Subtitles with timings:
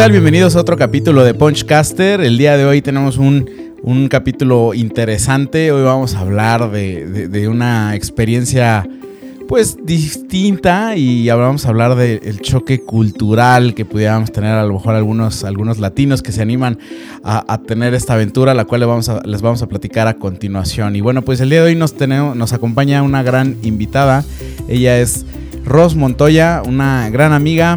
[0.00, 0.12] tal?
[0.12, 2.22] Bienvenidos a otro capítulo de Punchcaster.
[2.22, 3.50] El día de hoy tenemos un,
[3.82, 5.72] un capítulo interesante.
[5.72, 8.88] Hoy vamos a hablar de, de, una experiencia
[9.46, 14.94] pues distinta y vamos a hablar del choque cultural que pudiéramos tener a lo mejor
[14.94, 16.78] algunos, algunos latinos que se animan
[17.22, 20.96] a, tener esta aventura, la cual les vamos, a, les vamos a platicar a continuación.
[20.96, 24.24] Y bueno, pues el día de hoy nos, tenemos, nos acompaña una gran invitada.
[24.66, 25.26] Ella es
[25.66, 27.76] Ros Montoya, una gran amiga,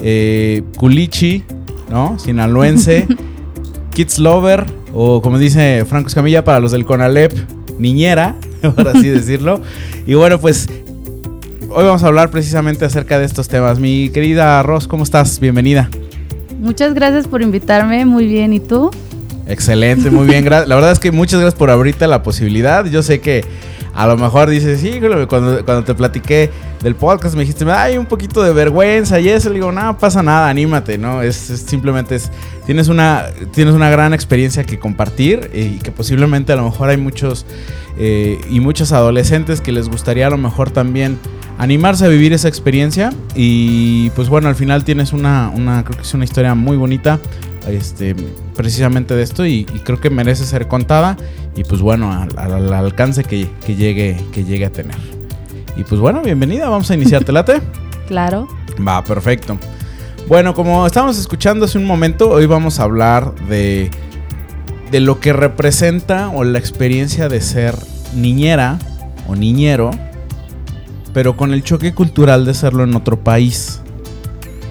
[0.00, 1.42] eh, culichi,
[1.88, 2.18] ¿no?
[2.18, 3.06] Sinaloense,
[3.94, 7.32] kids lover, o como dice Franco Escamilla para los del Conalep,
[7.78, 8.36] niñera,
[8.74, 9.60] por así decirlo.
[10.06, 10.68] Y bueno, pues
[11.70, 13.78] hoy vamos a hablar precisamente acerca de estos temas.
[13.78, 15.40] Mi querida Ros, ¿cómo estás?
[15.40, 15.90] Bienvenida.
[16.60, 18.90] Muchas gracias por invitarme, muy bien, ¿y tú?
[19.46, 20.44] Excelente, muy bien.
[20.48, 22.84] La verdad es que muchas gracias por abrirte la posibilidad.
[22.86, 23.44] Yo sé que
[23.96, 26.50] a lo mejor dices, sí, cuando, cuando te platiqué
[26.82, 29.48] del podcast me dijiste, hay un poquito de vergüenza y eso.
[29.48, 31.22] Le digo, no, pasa nada, anímate, ¿no?
[31.22, 32.30] Es, simplemente es,
[32.66, 36.98] tienes una, tienes una gran experiencia que compartir y que posiblemente a lo mejor hay
[36.98, 37.46] muchos
[37.98, 41.18] eh, y muchos adolescentes que les gustaría a lo mejor también
[41.56, 43.14] animarse a vivir esa experiencia.
[43.34, 47.18] Y pues bueno, al final tienes una, una creo que es una historia muy bonita
[47.68, 48.14] este,
[48.54, 51.16] precisamente de esto y, creo que merece ser contada
[51.56, 54.96] y pues bueno, al, alcance que, llegue, que llegue a tener.
[55.76, 57.60] Y pues bueno, bienvenida, vamos a iniciar, ¿te late?
[58.08, 58.48] claro.
[58.86, 59.58] Va, perfecto.
[60.28, 63.90] Bueno, como estábamos escuchando hace un momento, hoy vamos a hablar de,
[64.90, 67.76] de lo que representa o la experiencia de ser
[68.14, 68.78] niñera
[69.28, 69.90] o niñero,
[71.12, 73.80] pero con el choque cultural de serlo en otro país.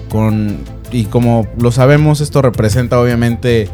[0.08, 0.58] Con
[0.96, 3.68] y como lo sabemos, esto representa obviamente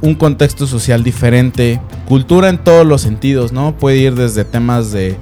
[0.00, 3.76] un contexto social diferente, cultura en todos los sentidos, ¿no?
[3.76, 5.16] Puede ir desde temas de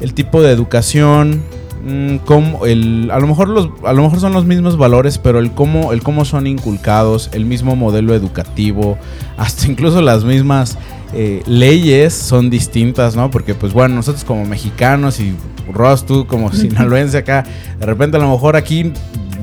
[0.00, 1.42] el tipo de educación,
[1.84, 5.38] mm, como el, a lo mejor los, a lo mejor son los mismos valores, pero
[5.38, 8.96] el cómo, el cómo son inculcados, el mismo modelo educativo,
[9.36, 10.78] hasta incluso las mismas
[11.12, 13.30] eh, leyes son distintas, ¿no?
[13.30, 15.34] Porque pues bueno, nosotros como mexicanos y
[15.70, 17.44] Ross, tú como sinaloense acá,
[17.78, 18.92] de repente a lo mejor aquí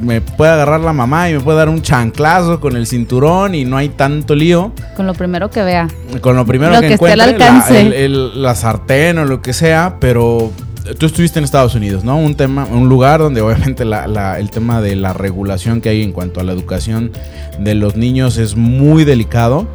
[0.04, 3.66] me puede agarrar la mamá y me puede dar un chanclazo con el cinturón y
[3.66, 4.72] no hay tanto lío.
[4.96, 5.88] Con lo primero que vea.
[6.22, 10.52] Con lo primero que, encuentre, La, sartén o lo que sea, pero
[10.98, 12.18] tú estuviste en Estados Unidos, ¿no?
[12.18, 16.40] Un tema, un lugar donde obviamente el tema de la regulación que hay en cuanto
[16.40, 17.12] a la educación
[17.60, 19.68] de los niños es muy delicado.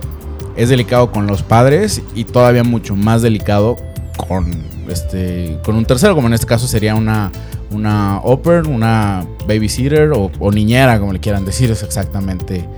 [0.56, 3.76] Es delicado con los padres y todavía mucho más delicado
[4.16, 4.50] con
[4.88, 7.30] este con un tercero, como en este caso sería una
[7.70, 12.68] una upper, una babysitter o, niñera, como le quieran decir, es exactamente,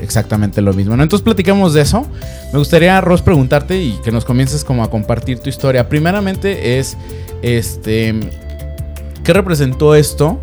[0.00, 0.94] exactamente lo mismo.
[0.94, 2.06] Entonces platicamos de eso.
[2.52, 5.88] Me gustaría, Ross, preguntarte y que nos comiences como a compartir tu historia.
[5.88, 6.96] Primeramente es,
[7.42, 8.14] este,
[9.22, 10.40] ¿qué representó esto,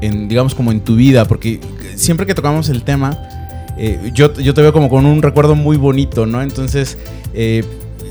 [0.00, 1.26] en, digamos, como en tu vida?
[1.26, 1.60] Porque
[1.96, 3.18] siempre que tocamos el tema,
[3.78, 6.42] eh, yo, yo, te veo como con un recuerdo muy bonito, ¿no?
[6.42, 6.98] Entonces,
[7.32, 7.64] eh,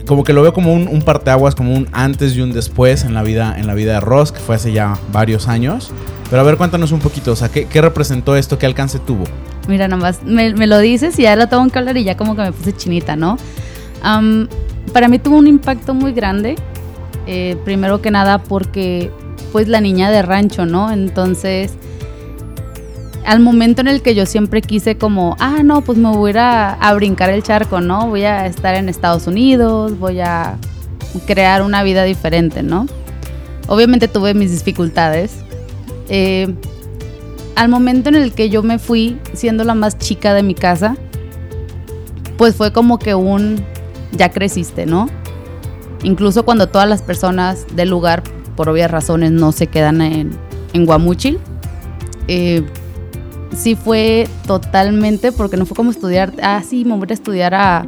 [0.10, 3.22] como que lo veo como un, parteaguas, como un antes y un después en la
[3.22, 5.92] vida, en la vida de Ross, que fue hace ya varios años.
[6.32, 8.58] Pero a ver, cuéntanos un poquito, o sea, ¿qué, representó esto?
[8.58, 9.26] ¿Qué alcance tuvo?
[9.68, 12.36] Mira, nomás me, me, lo dices y ya lo tengo que hablar y ya como
[12.36, 13.38] que me puse chinita, ¿no?
[14.94, 16.56] para mí tuvo un impacto muy grande,
[17.28, 19.12] eh, primero que nada porque
[19.52, 20.92] pues la niña de rancho, ¿no?
[20.92, 21.74] Entonces
[23.26, 26.74] al momento en el que yo siempre quise como, ah, no, pues me voy a,
[26.74, 28.08] a brincar el charco, ¿no?
[28.08, 30.58] Voy a estar en Estados Unidos, voy a
[31.26, 32.88] crear una vida diferente, ¿no?
[33.68, 35.32] Obviamente tuve mis dificultades.
[36.10, 36.54] Eh,
[37.56, 40.96] al momento en el que yo me fui, siendo la más chica de mi casa,
[42.38, 43.64] pues fue como que un,
[44.12, 45.10] ya creciste, ¿no?
[46.04, 48.24] Incluso cuando todas las personas del lugar,
[48.56, 50.32] por obvias razones, no se quedan en,
[50.74, 51.38] en Guamuchil,
[52.28, 52.64] eh,
[53.56, 57.86] sí fue totalmente, porque no fue como estudiar, ah, sí, me voy a estudiar a,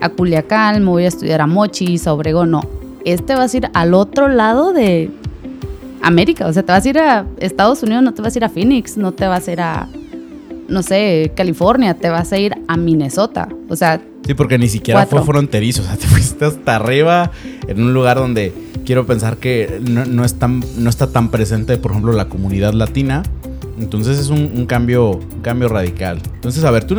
[0.00, 2.60] a Culiacán, me voy a estudiar a Mochis, a Obregón, no.
[3.04, 5.10] Este vas a ir al otro lado de
[6.02, 8.44] América, o sea, te vas a ir a Estados Unidos, no te vas a ir
[8.44, 9.88] a Phoenix, no te vas a ir a,
[10.68, 14.00] no sé, California, te vas a ir a Minnesota, o sea...
[14.26, 17.30] Sí, porque ni siquiera fue fronterizo, o sea, te fuiste hasta arriba
[17.66, 18.52] en un lugar donde
[18.84, 22.74] quiero pensar que no, no, es tan, no está tan presente, por ejemplo, la comunidad
[22.74, 23.22] latina
[23.80, 26.20] entonces es un, cambio, cambio radical.
[26.34, 26.96] Entonces, a ver, tú,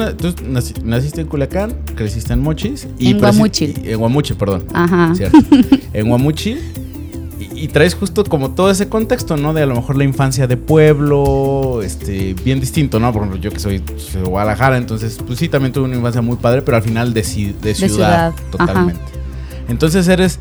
[0.83, 2.87] naciste en Culiacán, creciste en Mochis.
[2.97, 3.81] Y en Guamuchil.
[3.85, 4.65] En Guamuchil, perdón.
[4.73, 5.13] Ajá.
[5.93, 6.59] en Guamuchil.
[7.55, 9.53] Y, traes justo como todo ese contexto, ¿no?
[9.53, 13.11] De a lo mejor la infancia de pueblo, este, bien distinto, ¿no?
[13.11, 16.37] Por ejemplo, yo que soy de Guadalajara, entonces, pues sí, también tuve una infancia muy
[16.37, 17.21] padre, pero al final de,
[17.61, 19.01] de, ciudad, totalmente.
[19.67, 20.39] Entonces eres,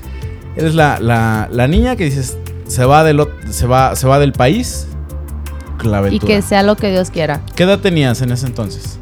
[0.57, 4.87] eres la, la, niña que dices, se va, del, se, va, se va del país,
[6.11, 7.41] y que sea lo que Dios quiera.
[7.55, 8.99] ¿Qué edad tenías en ese entonces?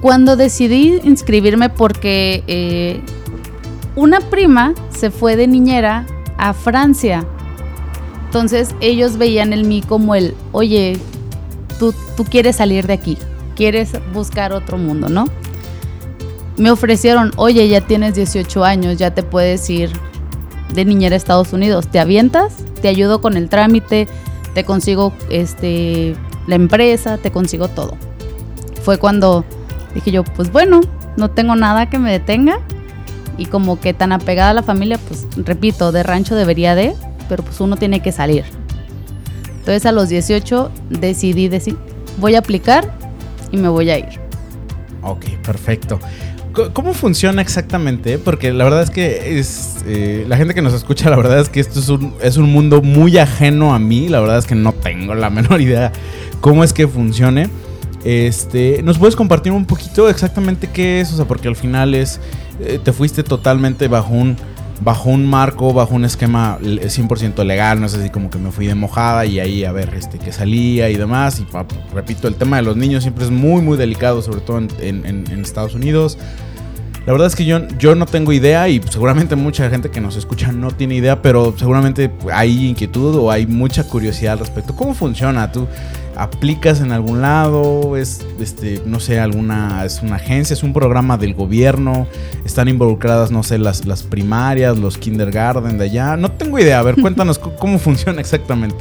[0.00, 3.00] Cuando decidí inscribirme porque eh,
[3.96, 7.26] una prima se fue de niñera a Francia.
[8.26, 10.98] Entonces ellos veían en mí como el, oye,
[11.78, 13.18] tú, tú quieres salir de aquí,
[13.56, 15.24] quieres buscar otro mundo, ¿no?
[16.56, 19.90] Me ofrecieron, oye, ya tienes 18 años, ya te puedes ir
[20.74, 22.54] de niñera a Estados Unidos, ¿te avientas?
[22.82, 24.08] Te ayudo con el trámite,
[24.54, 26.14] te consigo este,
[26.46, 27.96] la empresa, te consigo todo.
[28.82, 29.44] Fue cuando
[29.94, 30.80] dije yo, pues bueno,
[31.16, 32.60] no tengo nada que me detenga,
[33.38, 36.94] y como que tan apegada a la familia, pues repito, de rancho debería de,
[37.28, 38.44] pero pues uno tiene que salir.
[39.60, 41.78] Entonces a los 18 decidí decir,
[42.18, 42.92] voy a aplicar
[43.52, 44.20] y me voy a ir.
[45.02, 46.00] Ok, perfecto.
[46.72, 48.18] ¿Cómo funciona exactamente?
[48.18, 51.48] Porque la verdad es que es eh, la gente que nos escucha, la verdad es
[51.48, 54.08] que esto es un, es un mundo muy ajeno a mí.
[54.08, 55.92] La verdad es que no tengo la menor idea
[56.40, 57.50] cómo es que funcione.
[58.04, 61.12] Este, ¿Nos puedes compartir un poquito exactamente qué es?
[61.12, 62.20] O sea, porque al final es
[62.60, 64.36] eh, te fuiste totalmente bajo un,
[64.80, 68.66] bajo un marco, bajo un esquema 100% legal, no es así como que me fui
[68.66, 71.40] de mojada y ahí a ver este, que salía y demás.
[71.40, 71.46] Y
[71.94, 75.74] repito, el tema de los niños siempre es muy, muy delicado, sobre todo en, Estados
[75.74, 76.18] Unidos.
[77.08, 80.16] La verdad es que yo, yo no tengo idea y seguramente mucha gente que nos
[80.16, 84.76] escucha no tiene idea, pero seguramente hay inquietud o hay mucha curiosidad al respecto.
[84.76, 85.50] ¿Cómo funciona?
[85.50, 85.66] ¿Tú
[86.16, 91.16] aplicas en algún lado, es, este, no sé, alguna, es una agencia, es un programa
[91.16, 92.06] del gobierno,
[92.44, 96.82] están involucradas, no sé, las, las primarias, los kindergarten de allá, no tengo idea, a
[96.82, 98.76] ver, cuéntanos cómo funciona exactamente.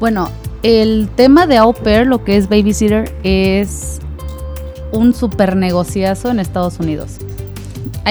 [0.00, 0.28] Bueno,
[0.64, 4.00] el tema de au pair, lo que es babysitter, es
[4.90, 7.18] un super negociazo en Estados Unidos.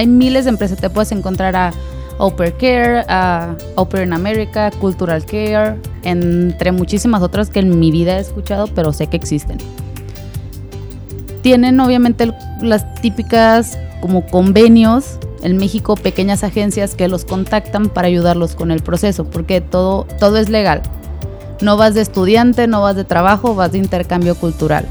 [0.00, 1.72] Hay miles de empresas, te puedes encontrar a
[2.18, 3.54] Au Care, a
[3.90, 8.94] Pair in America, Cultural Care, entre muchísimas otras que en mi vida he escuchado, pero
[8.94, 9.58] sé que existen.
[11.42, 12.32] Tienen obviamente
[12.62, 18.82] las típicas como convenios en México, pequeñas agencias que los contactan para ayudarlos con el
[18.82, 20.80] proceso, porque todo, todo es legal.
[21.60, 24.86] No vas de estudiante, no vas de trabajo, vas de intercambio cultural.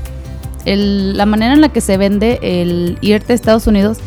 [0.65, 3.97] la manera en la que se vende el irte a Estados Unidos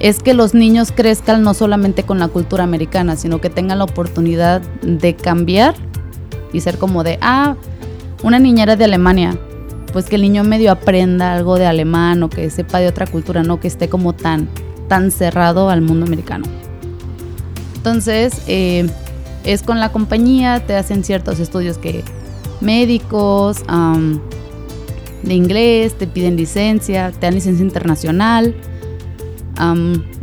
[0.00, 3.84] es que los niños crezcan no solamente con la cultura americana, sino que tengan la
[3.84, 5.74] oportunidad de cambiar
[6.54, 7.54] y ser como de, ah,
[8.22, 9.38] una niñera de Alemania,
[9.92, 13.42] pues que el niño medio aprenda algo de alemán o que sepa de otra cultura,
[13.42, 14.48] no que esté como tan,
[14.88, 16.46] tan cerrado al mundo americano.
[17.76, 18.88] Entonces, eh,
[19.44, 22.04] es con la compañía, te hacen ciertos estudios que
[22.60, 23.64] médicos,
[25.22, 28.54] de inglés, te piden licencia, te dan licencia internacional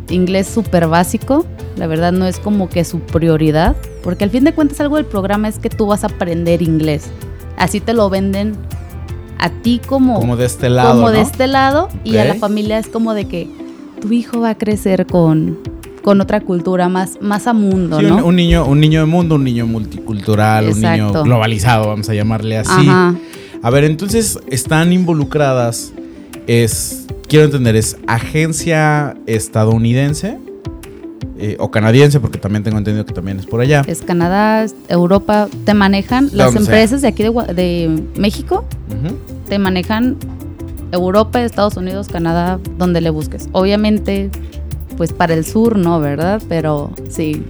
[0.09, 1.45] inglés súper básico.
[1.75, 5.05] La verdad no es como que su prioridad, porque al fin de cuentas algo del
[5.05, 7.09] programa es que tú vas a aprender inglés.
[7.57, 8.55] Así te lo venden
[9.39, 10.19] a ti como...
[10.19, 10.95] Como de este lado.
[10.95, 13.47] Como de este lado y a la familia es como de que
[14.01, 15.59] tu hijo va a crecer con,
[16.03, 18.25] con otra cultura más, más a mundo, ¿no?
[18.25, 22.57] Un, niño, un niño de mundo, un niño multicultural, un niño globalizado, vamos a llamarle
[22.57, 22.87] así.
[23.63, 25.93] A ver, entonces están involucradas,
[26.45, 30.37] es quiero entender, ¿es agencia estadounidense?
[31.39, 33.83] Eh, o canadiense, porque también tengo entendido que también es por allá.
[33.85, 38.65] Es Canadá, Europa, te manejan las empresas de aquí de, México,
[39.47, 40.17] te manejan
[40.91, 43.49] Europa, Estados Unidos, Canadá, donde le busques.
[43.51, 44.31] Obviamente,
[44.97, 46.41] pues para el sur no, ¿verdad?
[46.49, 47.43] Pero sí,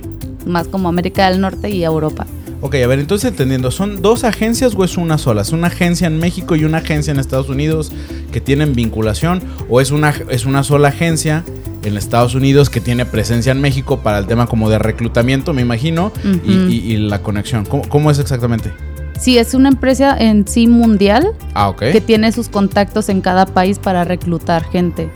[0.45, 2.27] más como América del Norte y Europa.
[2.59, 5.43] Ok, a ver, entonces entendiendo, ¿son dos agencias o es una sola?
[5.43, 7.91] ¿Es una agencia en México y una agencia en Estados Unidos
[8.31, 9.41] que tienen vinculación?
[9.69, 11.43] ¿O es una, es una sola agencia
[11.83, 15.61] en Estados Unidos que tiene presencia en México para el tema como de reclutamiento, me
[15.61, 16.11] imagino,
[16.43, 17.65] y, la conexión?
[17.65, 18.73] ¿Cómo, es exactamente?
[19.19, 23.77] Sí, es una empresa en sí mundial ah, que tiene sus contactos en cada país
[23.77, 25.11] para reclutar gente.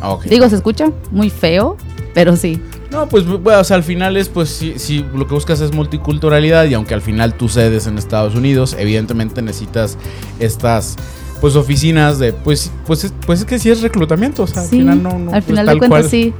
[0.00, 1.76] Ah, Digo, se escucha muy feo,
[2.14, 2.60] pero sí.
[2.90, 6.66] No, pues bueno, o sea, al final es, pues, si, lo que buscas es multiculturalidad
[6.66, 9.98] y aunque al final tú cedes en Estados Unidos, evidentemente necesitas
[10.38, 10.96] estas,
[11.40, 15.02] pues, oficinas de, pues, pues, pues es que sí es reclutamiento, o sea, al final
[15.02, 16.32] no, no Al pues, final de cuentas sí.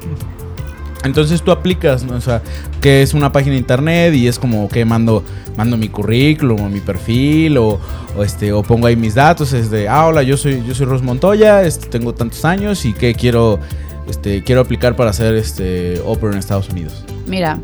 [1.05, 2.17] Entonces tú aplicas, ¿no?
[2.17, 2.43] o sea,
[2.81, 5.23] que es una página de internet y es como que mando,
[5.57, 7.79] mando mi currículum o mi perfil o,
[8.25, 11.03] este o pongo ahí mis datos, es de, ah, hola, yo soy yo soy Ros
[11.03, 13.61] Montoya, este, tengo tantos años y que quiero
[14.09, 17.05] este, quiero aplicar para hacer este Opera en Estados Unidos?
[17.27, 17.59] Mira,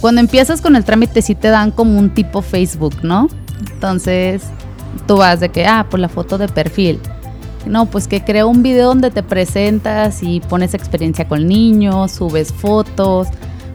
[0.00, 3.28] cuando empiezas con el trámite sí te dan como un tipo Facebook, ¿no?
[3.72, 4.42] Entonces
[5.06, 6.98] tú vas de que, ah, por la foto de perfil.
[7.66, 12.52] No, pues que creo un video donde te presentas y pones experiencia con niños, subes
[12.52, 13.28] fotos,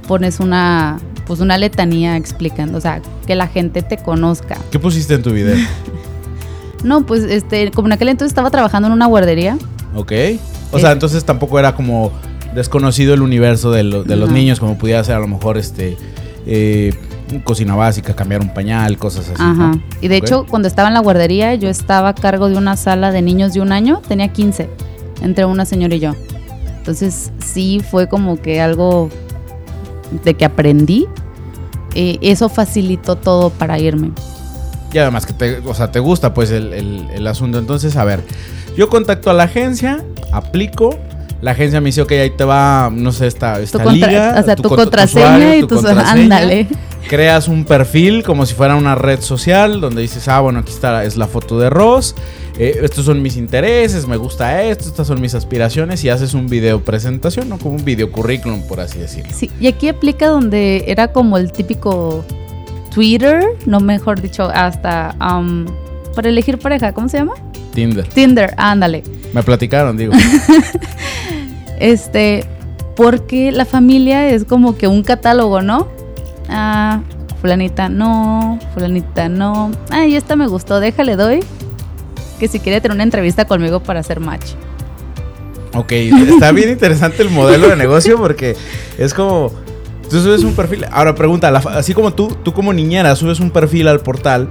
[0.08, 4.58] pones una, pues una letanía explicando, o sea, que la gente te conozca.
[4.72, 5.56] ¿Qué pusiste en tu video?
[6.84, 9.58] no, pues este, como en aquel entonces estaba trabajando en una guardería,
[9.96, 10.12] Ok.
[10.76, 12.12] O sea, entonces tampoco era como
[12.54, 15.98] desconocido el universo de, los niños, como pudiera ser a lo mejor este
[16.46, 16.94] eh,
[17.44, 19.42] cocina básica, cambiar un pañal, cosas así.
[19.42, 19.78] Ajá.
[20.02, 23.12] Y de hecho, cuando estaba en la guardería, yo estaba a cargo de una sala
[23.12, 24.70] de niños de un año, tenía 15,
[25.22, 26.14] entre una señora y yo.
[26.78, 29.10] Entonces, sí fue como que algo
[30.24, 31.08] de que aprendí.
[31.96, 34.12] Eh, eso facilitó todo para irme.
[34.92, 37.58] Y además que te, o sea, te gusta pues el, el asunto.
[37.58, 38.24] Entonces, a ver,
[38.78, 40.04] yo contacto a la agencia,
[40.38, 40.98] aplico,
[41.42, 44.36] la agencia me dice, ok, ahí te va, no sé, esta, esta liga.
[44.40, 46.68] O sea, tu, contraseña y tu, Ándale.
[47.08, 51.04] Creas un perfil como si fuera una red social donde dices, ah, bueno, aquí está,
[51.04, 52.16] es la foto de Ross.
[52.58, 56.48] Eh, estos son mis intereses, me gusta esto, estas son mis aspiraciones y haces un
[56.48, 57.60] video presentación, ¿no?
[57.60, 59.32] Como un video currículum, por así decirlo.
[59.36, 62.26] Sí, y aquí aplica donde era como el típico
[62.94, 65.66] Twitter, no mejor dicho, hasta um,
[66.16, 67.34] para elegir pareja, ¿cómo se llama?
[67.74, 68.08] Tinder.
[68.08, 69.04] Tinder, ándale.
[69.34, 70.14] Me platicaron, digo.
[71.80, 72.46] este,
[72.96, 75.88] porque la familia es como que un catálogo, ¿no?
[76.50, 77.02] Ah,
[77.42, 79.72] fulanita no, fulanita no.
[79.90, 81.42] Ay, esta me gustó, déjale doy.
[82.40, 84.52] Que si quiere tener una entrevista conmigo para hacer match.
[85.74, 88.56] Ok, está bien interesante el modelo de negocio porque
[88.98, 89.52] es como
[90.10, 90.86] Tú subes un perfil.
[90.92, 94.50] Ahora pregunta, así como tú, tú como niñera subes un perfil al portal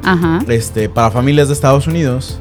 [0.49, 2.40] este para familias de Estados Unidos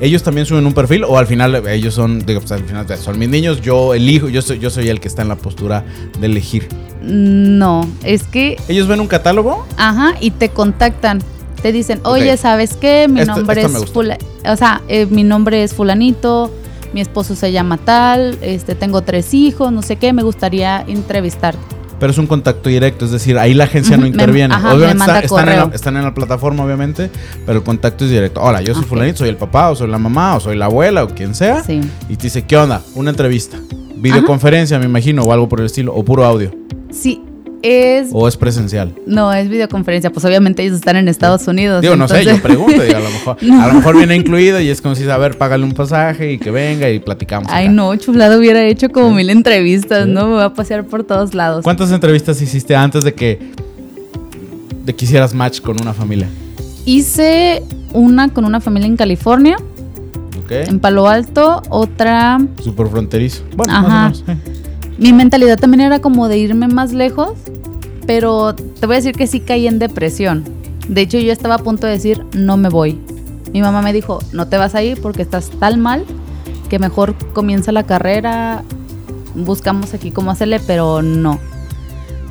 [0.00, 3.18] ellos también suben un perfil o al final ellos son, digo, pues, al final son
[3.18, 5.84] mis niños, yo elijo, yo soy, yo soy el que está en la postura
[6.20, 6.68] de elegir.
[7.02, 8.56] No, es que...
[8.68, 9.66] ¿Ellos ven un catálogo?
[9.76, 11.20] Ajá, y te contactan.
[11.62, 13.08] Te dicen, oye, ¿sabes qué?
[13.08, 16.52] Mi nombre es o sea, eh, mi nombre es fulanito,
[16.92, 21.75] mi esposo se llama tal, este, tengo tres hijos, no sé qué, me gustaría entrevistarte
[21.98, 24.54] pero es un contacto directo, es decir, ahí la agencia no interviene.
[24.54, 27.10] obviamente están, en la, plataforma, obviamente,
[27.44, 28.40] pero el contacto es directo.
[28.42, 31.04] Hola, yo soy fulanito, soy el papá, o soy la mamá, o soy la abuela,
[31.04, 31.62] o quien sea.
[32.08, 32.82] Y te dice, ¿qué onda?
[32.94, 33.58] Una entrevista.
[33.96, 36.50] Videoconferencia, me imagino, o algo por el estilo, o puro audio.
[36.90, 37.22] Sí,
[37.62, 38.08] es...
[38.12, 38.94] ¿O es presencial?
[39.06, 40.12] No, es videoconferencia.
[40.12, 41.82] Pues obviamente ellos están en Estados Unidos.
[41.82, 42.80] Digo, no sé, yo pregunto.
[42.80, 45.64] a, lo mejor, a lo mejor viene incluido y es como si, a ver, págale
[45.64, 47.48] un pasaje y que venga y platicamos.
[47.50, 50.26] Ay, no, chulado hubiera hecho como mil entrevistas, ¿no?
[50.26, 51.64] Me voy a pasear por todos lados.
[51.64, 53.38] ¿Cuántas entrevistas hiciste antes de que,
[54.84, 56.28] de que hicieras match con una familia?
[56.84, 59.56] Hice una con una familia en California.
[60.48, 62.38] En Palo Alto, otra...
[62.62, 63.42] Super fronterizo.
[63.56, 63.88] Bueno, Ajá.
[63.88, 64.55] más o menos.
[64.98, 67.32] Mi mentalidad también era como de irme más lejos,
[68.06, 70.44] pero te voy a decir que sí caí en depresión.
[70.88, 72.98] De hecho, yo estaba a punto de decir, no me voy.
[73.52, 76.04] Mi mamá me dijo, no te vas a ir porque estás tan mal
[76.68, 78.62] que mejor comienza la carrera,
[79.34, 81.38] buscamos aquí cómo hacerle, pero no.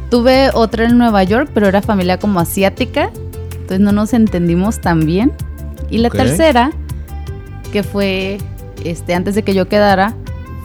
[0.09, 3.11] Tuve otra en Nueva York, pero era familia como asiática,
[3.51, 5.31] entonces no nos entendimos tan bien.
[5.89, 6.71] Y la tercera,
[7.71, 8.37] que fue
[8.83, 10.15] este, antes de que yo quedara,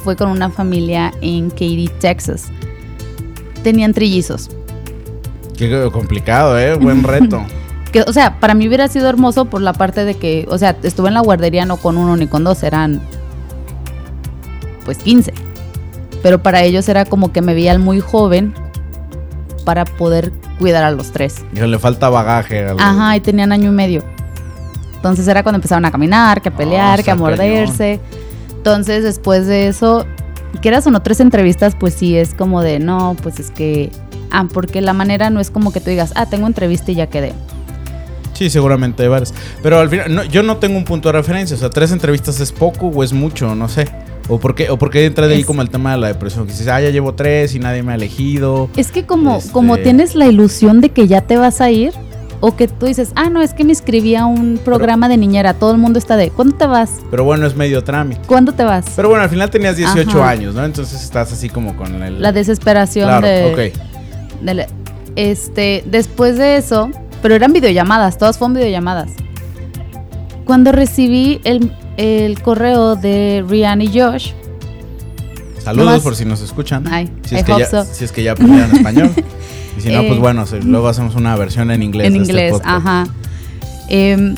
[0.03, 2.49] fue con una familia en Katy, Texas.
[3.63, 4.51] Tenían trillizos.
[5.57, 6.75] Qué complicado, ¿eh?
[6.75, 7.45] Buen reto.
[7.93, 10.77] que, o sea, para mí hubiera sido hermoso por la parte de que, o sea,
[10.83, 13.01] estuve en la guardería no con uno ni con dos, eran
[14.85, 15.35] pues 15.
[16.23, 18.55] Pero para ellos era como que me veían muy joven
[19.65, 21.45] para poder cuidar a los tres.
[21.55, 22.67] Y le falta bagaje.
[22.79, 24.03] Ajá, y tenían año y medio.
[24.97, 28.01] Entonces era cuando empezaron a caminar, que a pelear, que a morderse.
[28.61, 30.05] Entonces, después de eso,
[30.61, 33.91] quieras o no tres entrevistas, pues sí, es como de, no, pues es que,
[34.31, 37.07] ah, porque la manera no es como que tú digas, ah, tengo entrevista y ya
[37.07, 37.33] quedé.
[38.35, 39.33] Sí, seguramente hay varias.
[39.63, 41.57] Pero al final, yo no tengo un punto de referencia.
[41.57, 43.89] O sea, tres entrevistas es poco o es mucho, no sé.
[44.29, 46.45] ¿O por qué, o por qué entra de ahí como el tema de la depresión?
[46.45, 48.69] Que dices, ah, ya llevo tres y nadie me ha elegido.
[48.77, 51.95] Es que como, como este tienes la ilusión de que ya te vas a ir,
[52.41, 55.55] o que tú dices, ah, no, es que me inscribí a un programa de niñera,
[55.55, 56.91] todo el mundo está de, ¿cuándo te vas?
[57.11, 58.23] Pero bueno, es medio trámite.
[58.27, 58.87] ¿Cuándo te vas?
[58.97, 60.65] Pero bueno, al final tenías 18 años, ¿no?
[60.65, 62.21] Entonces estás así como con el...
[62.21, 63.75] La desesperación de...
[64.43, 64.55] Ok.
[65.17, 69.11] este, después de eso, pero eran videollamadas, todas fueron videollamadas.
[70.47, 74.33] Cuando recibí el, correo de Rihanna y Josh,
[75.63, 76.89] Saludos por si nos escuchan.
[76.91, 79.11] Ay, si, es que ya, si es que ya aprendieron español.
[79.77, 82.09] Y si no, pues eh, bueno, luego hacemos una versión en inglés.
[82.09, 83.07] En este inglés, ajá.
[83.89, 84.35] Em,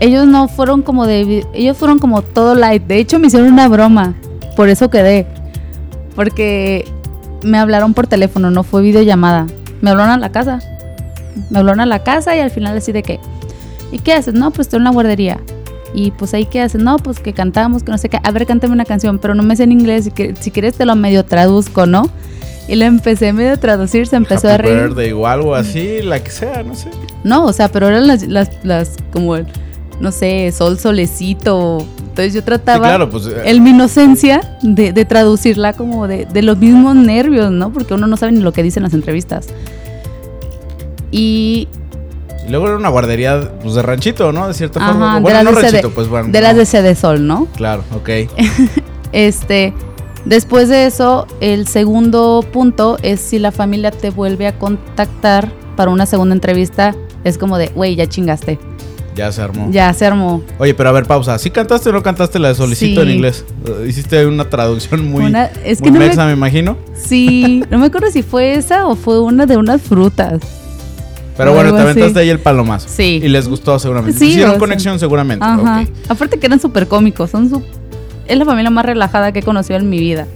[0.00, 1.44] ellos no fueron como de.
[1.52, 2.82] Ellos fueron como todo light.
[2.86, 4.14] De hecho, me hicieron una broma.
[4.56, 5.26] Por eso quedé.
[6.14, 6.84] Porque
[7.42, 9.46] me hablaron por teléfono, no fue videollamada.
[9.80, 10.60] Me hablaron a la casa.
[11.50, 13.20] Me hablaron a la casa y al final así de que.
[13.92, 14.34] ¿Y qué haces?
[14.34, 15.40] No, pues estoy en la guardería.
[15.92, 16.80] Y pues ahí qué haces?
[16.80, 18.18] No, pues que cantamos, que no sé qué.
[18.22, 20.10] A ver, cántame una canción, pero no me sé en inglés.
[20.40, 22.08] Si, quieres te lo medio traduzco, ¿no?
[22.70, 24.76] Y le empecé medio a traducir, se empezó a reír.
[24.76, 26.88] Verde o algo así, la que sea, no sé.
[27.24, 29.36] No, o sea, pero eran las, las, las como
[29.98, 31.84] no sé, sol, solecito.
[31.98, 37.50] Entonces yo trataba, pues, eh, en mi inocencia, de, traducirla como de, los mismos nervios,
[37.50, 37.72] ¿no?
[37.72, 39.48] Porque uno no sabe ni lo que dicen las entrevistas.
[41.10, 41.66] Y
[42.48, 44.48] luego era una guardería pues, de ranchito, ¿no?
[44.48, 45.18] De cierta forma.
[45.18, 46.28] Bueno, no ranchito, pues bueno.
[46.28, 47.46] De las de Sol, ¿no?
[47.56, 48.08] Claro, ok.
[49.12, 49.74] este,
[50.24, 55.90] después de eso, el segundo punto es si la familia te vuelve a contactar para
[55.90, 58.58] una segunda entrevista, es como de, güey, ya chingaste.
[59.14, 59.68] Ya se armó.
[59.70, 60.42] Ya se armó.
[60.58, 61.38] Oye, pero a ver, pausa.
[61.38, 63.44] ¿Sí cantaste o no cantaste la de Solicito en inglés?
[63.66, 65.34] Uh, hiciste una traducción muy,
[65.64, 65.98] es que me...
[65.98, 66.76] me imagino.
[66.94, 70.40] Sí, no me acuerdo si fue esa o fue una de unas frutas.
[71.36, 72.88] Pero bueno, te aventaste ahí el palomazo.
[72.88, 73.20] Sí.
[73.22, 74.18] Y les gustó seguramente.
[74.18, 75.44] Sí, Hicieron conexión seguramente.
[75.44, 75.86] Ajá.
[76.08, 77.30] Aparte que eran súper cómicos.
[77.30, 77.62] Son su...
[78.30, 80.28] Es la familia más relajada que he conocido en mi vida.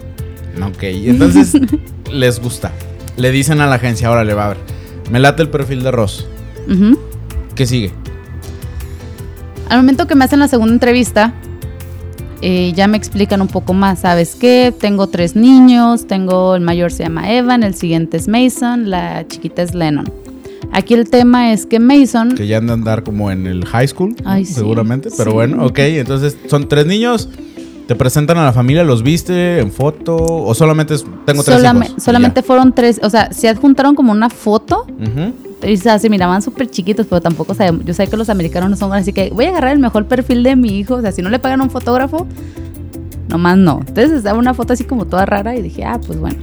[0.61, 1.53] Ok, entonces
[2.13, 2.73] les gusta.
[3.17, 4.57] Le dicen a la agencia, ahora le va a ver.
[5.13, 6.27] Me late el perfil de Ross.
[7.55, 7.93] ¿Qué sigue?
[9.69, 11.35] Al momento que me hacen la segunda entrevista,
[12.43, 14.01] eh, ya me explican un poco más.
[14.01, 14.75] ¿Sabes qué?
[14.77, 16.09] Tengo tres niños.
[16.09, 20.11] Tengo el mayor se llama Evan, el siguiente es Mason, la chiquita es Lennon.
[20.73, 22.35] Aquí el tema es que Mason.
[22.35, 25.11] Que ya anda a andar como en el high school, seguramente.
[25.17, 25.79] Pero bueno, ok.
[25.79, 27.29] Entonces son tres niños.
[27.87, 28.83] ¿Te presentan a la familia?
[28.83, 30.17] ¿Los viste en foto?
[30.17, 30.95] ¿O solamente
[31.27, 31.63] tengo tres
[31.99, 32.99] Solamente fueron tres.
[33.03, 34.87] O sea, se adjuntaron como una foto.
[35.63, 37.85] Y se miraban súper chiquitos, pero tampoco sabemos.
[37.85, 40.43] Yo sé que los americanos no son así que voy a agarrar el mejor perfil
[40.43, 40.97] de mi hijo.
[40.97, 42.27] O sea, si no le pagan a un fotógrafo,
[43.29, 43.81] nomás no.
[43.81, 46.39] Entonces estaba una foto así como toda rara y dije, ah, pues bueno.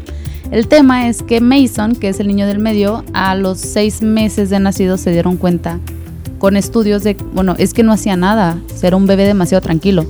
[0.51, 4.49] El tema es que Mason, que es el niño del medio, a los seis meses
[4.49, 5.79] de nacido se dieron cuenta
[6.39, 10.05] con estudios de, bueno, es que no hacía nada, era un bebé demasiado tranquilo.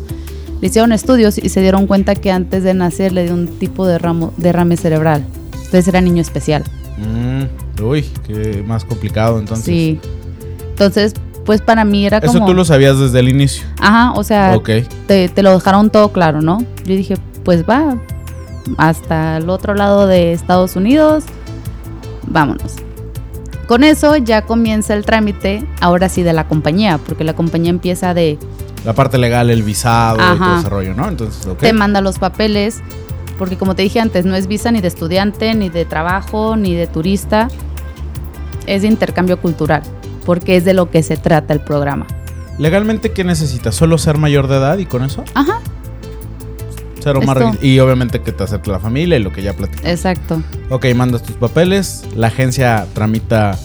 [0.61, 3.87] Le hicieron estudios y se dieron cuenta que antes de nacer le dio un tipo
[3.87, 5.25] de ramo, derrame cerebral.
[5.53, 6.63] Entonces era niño especial.
[6.97, 9.65] Mm, uy, qué más complicado entonces.
[9.65, 9.99] Sí.
[10.69, 11.13] Entonces,
[11.45, 12.33] pues para mí era como...
[12.33, 13.65] Eso tú lo sabías desde el inicio.
[13.79, 14.57] Ajá, o sea,
[15.07, 16.59] te, te lo dejaron todo claro, ¿no?
[16.85, 17.97] Yo dije, pues va,
[18.77, 21.23] hasta el otro lado de Estados Unidos,
[22.27, 22.75] vámonos.
[23.67, 28.13] Con eso ya comienza el trámite, ahora sí, de la compañía, porque la compañía empieza
[28.13, 28.37] de...
[28.85, 31.07] La parte legal, el visado y todo ese rollo, ¿no?
[31.07, 32.81] Entonces, Te manda los papeles,
[33.37, 36.75] porque como te dije antes, no es visa ni de estudiante, ni de trabajo, ni
[36.75, 37.47] de turista,
[38.65, 39.83] es de intercambio cultural,
[40.25, 42.07] porque es de lo que se trata el programa.
[42.57, 43.75] ¿Legalmente qué necesitas?
[43.75, 45.23] ¿Solo ser mayor de edad y con eso?
[45.33, 45.61] Ajá,
[47.61, 49.89] y obviamente que te acepte la familia y lo que ya platicamos.
[49.89, 50.41] Exacto.
[50.69, 53.57] Ok, mandas tus papeles, la agencia tramita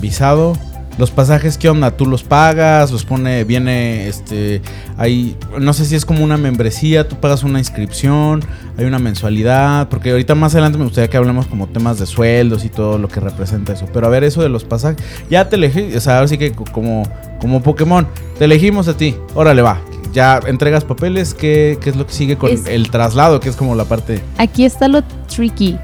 [0.00, 0.56] visado.
[0.98, 1.92] Los pasajes, ¿qué onda?
[1.92, 2.90] ¿Tú los pagas?
[2.90, 4.60] ¿Los pone, viene, este,
[4.98, 8.42] hay, no sé si es como una membresía, tú pagas una inscripción,
[8.76, 12.64] hay una mensualidad, porque ahorita más adelante me gustaría que hablemos como temas de sueldos
[12.64, 13.86] y todo lo que representa eso.
[13.92, 16.52] Pero a ver, eso de los pasajes, ya te elegí, o sea, ahora sí que
[16.52, 17.04] como,
[17.40, 18.06] como Pokémon,
[18.38, 19.80] te elegimos a ti, órale va,
[20.12, 23.84] ya entregas papeles, ¿qué, es lo que sigue con el traslado, que es como la
[23.84, 24.22] parte...
[24.38, 25.02] Aquí está lo
[25.34, 25.78] tricky,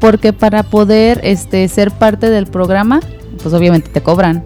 [0.00, 3.00] porque para poder este, ser parte del programa,
[3.42, 4.44] pues obviamente te cobran.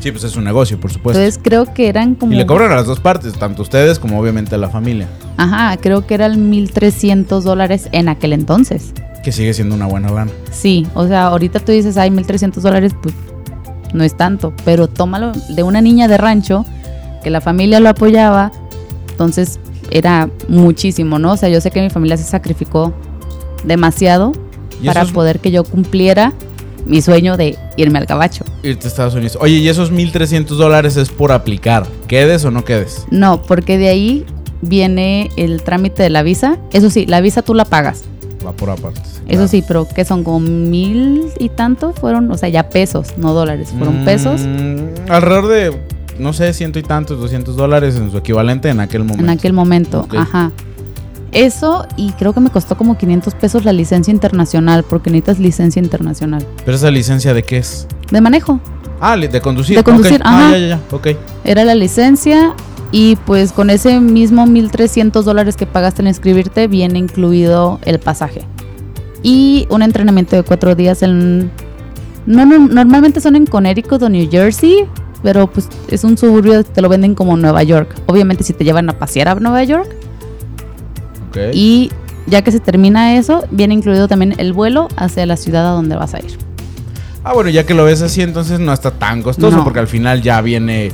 [0.00, 1.20] Sí, pues es un negocio, por supuesto.
[1.20, 2.32] Entonces creo que eran como...
[2.32, 5.06] Y le cobran a las dos partes, tanto ustedes como obviamente a la familia.
[5.36, 8.92] Ajá, creo que eran 1.300 dólares en aquel entonces.
[9.22, 10.32] Que sigue siendo una buena gana.
[10.50, 13.14] Sí, o sea, ahorita tú dices, ay, 1.300 dólares, pues
[13.94, 16.64] no es tanto, pero tómalo de una niña de rancho
[17.22, 18.50] que la familia lo apoyaba,
[19.10, 21.32] entonces era muchísimo, ¿no?
[21.32, 22.92] O sea, yo sé que mi familia se sacrificó
[23.62, 24.32] demasiado
[24.84, 26.32] para poder que yo cumpliera
[26.86, 28.44] mi sueño de irme al cabacho.
[28.62, 29.38] Irte a Estados Unidos.
[29.40, 31.86] Oye, ¿y esos 1.300 dólares es por aplicar?
[32.08, 33.06] ¿Quedes o no quedes?
[33.10, 34.26] No, porque de ahí
[34.60, 36.58] viene el trámite de la visa.
[36.72, 38.04] Eso sí, la visa tú la pagas.
[38.44, 39.00] Va por aparte.
[39.28, 43.32] Eso sí, pero que son como mil y tanto fueron, o sea, ya pesos, no
[43.32, 44.40] dólares, fueron pesos.
[44.40, 45.80] Mm, alrededor de
[46.18, 49.22] no sé, ciento y tantos, 200 dólares en su equivalente en aquel momento.
[49.22, 50.52] En aquel momento, ajá.
[51.32, 55.80] Eso y creo que me costó como 500 pesos la licencia internacional, porque necesitas licencia
[55.80, 56.46] internacional.
[56.64, 57.86] ¿Pero esa licencia de qué es?
[58.10, 58.60] De manejo.
[59.00, 59.76] Ah, de conducir.
[59.76, 61.08] De conducir, Ah, ya, ya, ya, ok.
[61.44, 62.54] Era la licencia
[62.92, 68.42] y pues con ese mismo 1.300 dólares que pagaste en inscribirte viene incluido el pasaje.
[69.22, 71.50] Y un entrenamiento de cuatro días en...
[72.26, 74.84] No, no, normalmente son en Connecticut o New Jersey,
[75.22, 77.94] pero pues es un suburbio, te lo venden como Nueva York.
[78.06, 79.88] Obviamente si te llevan a pasear a Nueva York.
[81.52, 81.90] Y
[82.26, 85.96] ya que se termina eso, viene incluido también el vuelo hacia la ciudad a donde
[85.96, 86.38] vas a ir.
[87.24, 90.22] Ah, bueno, ya que lo ves así, entonces no está tan costoso porque al final
[90.22, 90.90] ya viene...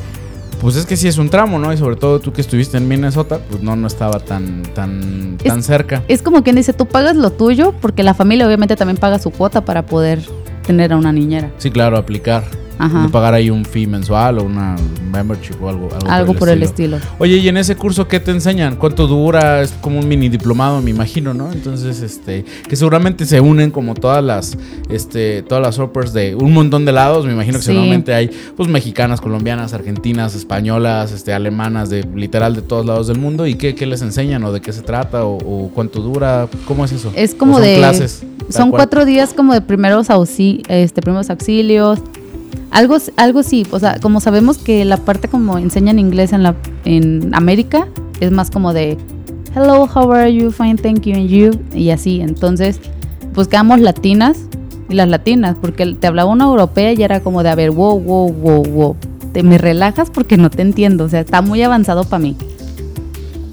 [0.61, 1.73] Pues es que sí es un tramo, ¿no?
[1.73, 5.63] Y sobre todo tú que estuviste en Minnesota, pues no, no estaba tan, tan, tan
[5.63, 6.03] cerca.
[6.09, 9.31] Es como quien dice, tú pagas lo tuyo porque la familia obviamente también paga su
[9.31, 10.21] cuota para poder
[10.67, 11.53] tener a una niñera.
[11.59, 12.43] Sí, claro, aplicar.
[12.79, 14.77] De pagar ahí un fee mensual o una
[15.11, 15.89] membership o algo.
[16.07, 16.99] Algo, por, el, estilo.
[17.19, 18.77] Oye, ¿y en ese curso qué te enseñan?
[18.77, 19.63] ¿Cuánto dura?
[19.63, 21.51] Es como un mini diplomado, me imagino, ¿no?
[21.53, 24.57] Entonces, este, que seguramente se unen como todas las,
[24.89, 27.27] este, todas las offers de un montón de lados.
[27.27, 32.63] Me imagino que seguramente hay, pues, mexicanas, colombianas, argentinas, españolas, este, alemanas, de literal de
[32.63, 33.47] todos lados del mundo.
[33.47, 36.49] ¿Y qué, qué les enseñan o de qué se trata o, cuánto dura?
[36.67, 37.13] ¿Cómo es eso?
[37.17, 38.23] Es como de clases.
[38.51, 42.01] Son cuatro días como de primeros auxilios, este, primeros auxilios
[42.71, 46.55] algo, algo sí, o sea, como sabemos que la parte como enseñan inglés en, la,
[46.85, 47.89] en América
[48.21, 48.99] es más como de
[49.55, 50.51] Hello, how are you?
[50.51, 51.51] Fine, thank you, and you.
[51.75, 52.81] Y así, entonces
[53.35, 54.39] buscamos latinas
[54.89, 57.99] y las latinas, porque te hablaba una europea y era como de, a ver, wow,
[57.99, 58.97] wow, wow, wow.
[59.33, 62.37] Te me relajas porque no te entiendo, o sea, está muy avanzado para mí.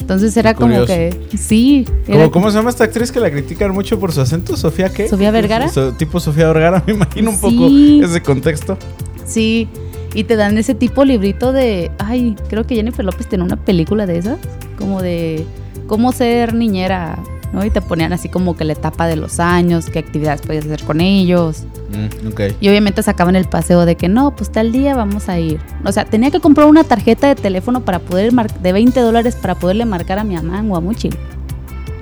[0.05, 1.83] Entonces era como que, sí.
[2.31, 4.55] ¿Cómo se llama esta actriz que la critican mucho por su acento?
[4.55, 5.09] ¿Sofía qué?
[5.09, 5.67] ¿Sofía Vergara?
[5.97, 7.65] tipo Sofía Vergara, me imagino un poco
[8.05, 8.77] ese contexto.
[9.25, 9.67] Sí,
[10.13, 14.05] y te dan ese tipo librito de, ay, creo que Jennifer López tiene una película
[14.05, 14.37] de esas,
[14.77, 15.43] como de
[15.87, 17.17] cómo ser niñera,
[17.55, 17.65] ¿no?
[17.65, 20.83] Y te ponían así como que la etapa de los años, qué actividades podías hacer
[20.83, 21.63] con ellos.
[21.89, 25.59] Mm, y obviamente sacaban el paseo de que no, pues tal día vamos a ir.
[25.85, 29.55] O sea, tenía que comprar una tarjeta de teléfono para poder de 20 dólares para
[29.55, 31.17] poderle marcar a mi mamá en Guamuchil.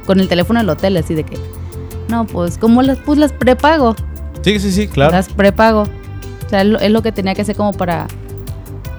[0.08, 1.38] Con el teléfono del hotel, así de que,
[2.10, 3.96] no, pues, ¿cómo las, pues las prepago?
[4.42, 5.12] Sí, sí, sí, claro.
[5.12, 5.84] Las prepago.
[5.84, 8.08] O sea, es lo que tenía que hacer como para...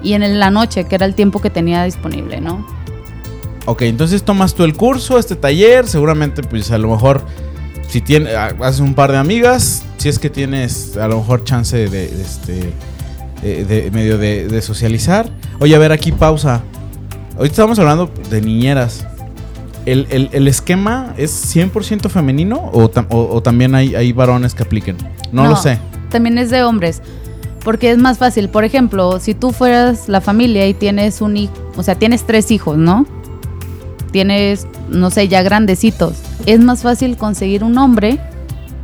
[0.01, 2.65] Y en la noche, que era el tiempo que tenía disponible, ¿no?
[3.65, 7.25] Ok, entonces tomas tú el curso, este taller, seguramente pues a lo mejor
[7.87, 11.89] si tienes, haces un par de amigas, si es que tienes a lo mejor chance
[11.89, 12.73] de, este,
[13.41, 15.29] de, medio de, socializar.
[15.59, 16.61] Oye, a ver, aquí pausa.
[17.37, 19.05] Hoy estamos hablando de niñeras.
[19.85, 24.97] ¿El, esquema es 100% femenino o, también hay, hay, varones que apliquen?
[25.31, 25.79] No, lo sé.
[26.09, 27.01] También es de hombres.
[27.63, 28.49] Porque es más fácil.
[28.49, 32.51] Por ejemplo, si tú fueras la familia y tienes un hijo, o sea, tienes tres
[32.51, 33.05] hijos, ¿no?
[34.15, 36.13] Tienes, no sé, ya grandecitos.
[36.45, 38.17] Es más fácil conseguir un hombre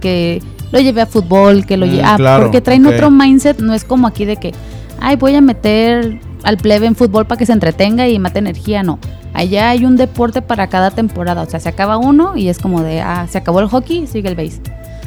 [0.01, 2.03] que lo lleve a fútbol, que lo mm, lleve.
[2.03, 4.51] Ah, porque traen otro mindset, no es como aquí de que,
[4.99, 8.83] ay, voy a meter al plebe en fútbol para que se entretenga y mate energía,
[8.83, 8.99] no.
[9.33, 12.83] Allá hay un deporte para cada temporada, o sea, se acaba uno y es como
[12.83, 14.59] de, ah, se acabó el hockey, sigue el base.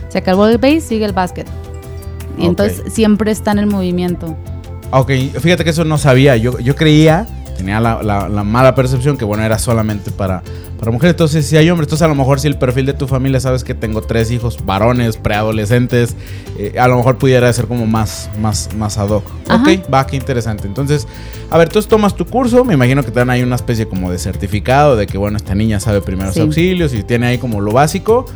[0.09, 1.47] Se acabó el base, sigue el básquet.
[2.39, 4.39] Y entonces siempre está en el movimiento.
[4.91, 6.35] Ok, fíjate que eso no sabía.
[6.39, 10.43] Yo, yo creía, tenía la, la, mala percepción que, bueno, era solamente para,
[10.79, 11.13] para mujeres.
[11.13, 13.65] Entonces, si hay hombres, entonces a lo mejor si el perfil de tu familia sabes
[13.65, 16.17] que tengo tres hijos varones, preadolescentes,
[16.59, 19.25] eh, a lo mejor pudiera ser como más, más, más ad hoc.
[19.51, 20.67] Ok, va, qué interesante.
[20.67, 21.07] Entonces,
[21.51, 24.11] a ver, entonces tomas tu curso, me imagino que te dan ahí una especie como
[24.11, 27.73] de certificado de que, bueno, esta niña sabe primeros auxilios y tiene ahí como lo
[27.73, 28.27] básico.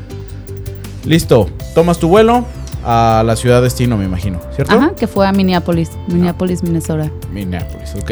[1.05, 2.45] Listo, tomas tu vuelo,
[2.85, 4.75] a la ciudad destino, me imagino, ¿cierto?
[4.75, 7.11] Ajá, que fue a Minneapolis, Minneapolis, Minnesota.
[7.33, 8.11] Minneapolis, ok.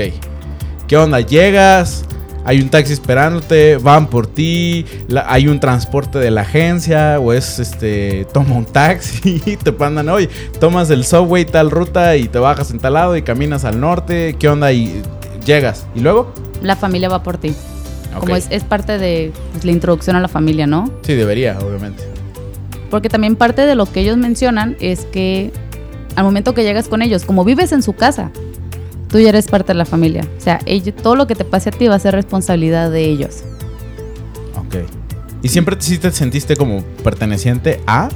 [0.88, 1.20] ¿Qué onda?
[1.20, 2.05] Llegas,
[2.44, 4.87] hay un taxi esperándote, van por ti,
[5.27, 10.09] hay un transporte de la agencia, o es este, toma un taxi y te mandan,
[10.09, 10.29] oye,
[10.61, 14.37] tomas el subway tal ruta y te bajas en tal lado y caminas al norte,
[14.38, 14.72] ¿qué onda?
[14.72, 15.03] Y
[15.44, 16.33] llegas, ¿y luego?
[16.62, 17.53] La familia va por ti.
[18.16, 19.33] Como es, es parte de
[19.64, 20.88] la introducción a la familia, ¿no?
[21.03, 22.05] Sí, debería, obviamente.
[22.90, 25.51] Porque también parte de lo que ellos mencionan es que
[26.14, 28.31] al momento que llegas con ellos, como vives en su casa,
[29.09, 30.23] tú ya eres parte de la familia.
[30.37, 30.61] O sea,
[31.03, 33.42] todo lo que te pase a ti va a ser responsabilidad de ellos.
[34.57, 34.77] Ok.
[35.42, 38.09] ¿Y siempre sí te sentiste como perteneciente a?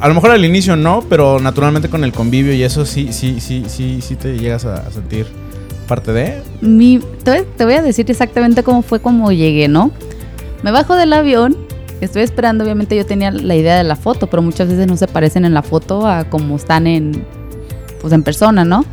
[0.00, 3.40] A, lo mejor al inicio no, pero naturalmente con el convivio y eso sí, sí,
[3.40, 5.26] sí, sí, sí te llegas a, sentir
[5.88, 6.42] parte de.
[6.60, 9.90] Mi, te, te voy a decir exactamente cómo fue como llegué, ¿no?
[10.62, 11.56] Me bajo del avión
[12.02, 15.06] Estoy esperando, obviamente yo tenía la idea de la foto, pero muchas veces no se
[15.06, 17.24] parecen en la foto a como están en,
[18.00, 18.84] pues en persona, ¿no?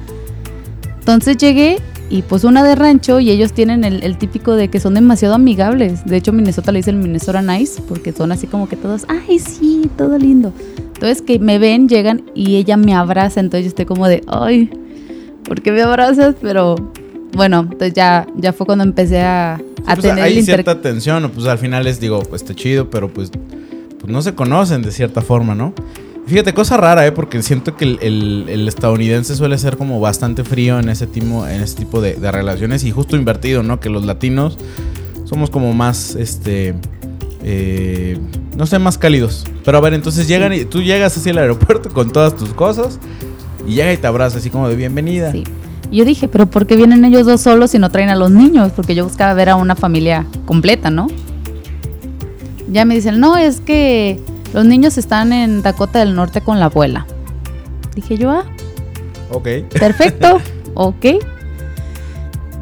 [1.00, 1.78] Entonces llegué
[2.10, 6.06] y pues una de rancho y ellos tienen el, típico de que son demasiado amigables.
[6.06, 9.40] De hecho, Minnesota le dice el Minnesota Nice porque son así como que todos, ay,
[9.40, 10.54] sí, todo lindo.
[10.78, 14.70] Entonces que me ven, llegan y ella me abraza, entonces yo estoy como de, ay,
[15.46, 16.36] ¿por qué me abrazas?
[16.42, 16.76] Pero
[17.34, 21.84] bueno, entonces ya, ya fue cuando empecé a, pues, hay cierta tensión, pues al final
[21.84, 23.32] les digo, pues está chido, pero pues,
[24.00, 25.74] pues no se conocen de cierta forma, ¿no?
[26.30, 27.12] Fíjate, cosa rara, ¿eh?
[27.12, 31.76] Porque siento que el, estadounidense suele ser como bastante frío en ese tipo, en ese
[31.76, 33.80] tipo de, relaciones y justo invertido, ¿no?
[33.80, 34.56] Que los latinos
[35.26, 36.76] somos como más, este,
[37.44, 38.20] eh,
[38.56, 39.44] no sé, más cálidos.
[39.66, 43.00] Pero a ver, entonces llegan y tú llegas así al aeropuerto con todas tus cosas
[43.68, 45.32] y llega y te abraza así como de bienvenida.
[45.32, 45.46] Sí.
[45.90, 48.30] Y yo dije, pero ¿por qué vienen ellos dos solos y no traen a los
[48.30, 48.72] niños?
[48.76, 51.08] Porque yo buscaba ver a una familia completa, ¿no?
[52.72, 54.20] Ya me dicen, no, es que
[54.54, 57.06] los niños están en Dakota del Norte con la abuela.
[57.96, 58.46] Dije yo, ah,
[59.32, 59.48] Ok.
[59.80, 60.42] Perfecto.
[60.74, 61.06] ok.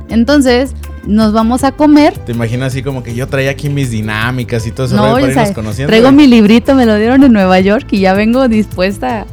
[0.09, 0.73] Entonces,
[1.05, 2.17] nos vamos a comer.
[2.17, 5.27] Te imaginas así como que yo traía aquí mis dinámicas y todo eso no, para
[5.27, 5.89] irnos conociendo.
[5.89, 9.25] Traigo mi librito, me lo dieron en Nueva York y ya vengo dispuesta.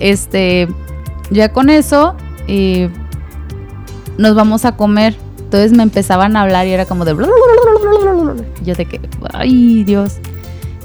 [0.00, 0.68] Este,
[1.30, 2.90] ya con eso, eh,
[4.18, 5.16] nos vamos a comer.
[5.38, 7.16] Entonces me empezaban a hablar y era como de...
[8.64, 9.00] Yo de que,
[9.32, 10.16] ay Dios.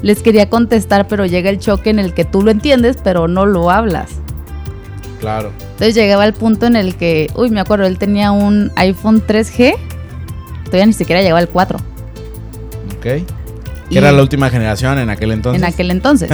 [0.04, 3.46] Les quería contestar, pero llega el choque en el que tú lo entiendes, pero no
[3.46, 4.10] lo hablas.
[5.18, 5.50] Claro.
[5.58, 9.74] Entonces llegaba el punto en el que, uy, me acuerdo, él tenía un iPhone 3G.
[10.66, 11.78] Todavía ni siquiera llegaba al 4.
[12.98, 13.00] Ok.
[13.00, 13.24] Que
[13.98, 15.62] era la última generación en aquel entonces.
[15.62, 16.30] En aquel entonces.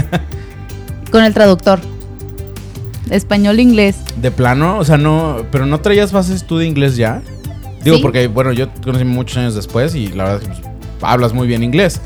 [1.12, 1.78] con el traductor.
[3.08, 3.98] Español-inglés.
[4.20, 7.22] De plano, o sea, no, pero no traías bases tú de inglés ya.
[7.84, 11.32] Digo, porque, bueno, yo conocí muchos años después y la verdad es que pues, hablas
[11.32, 12.00] muy bien inglés.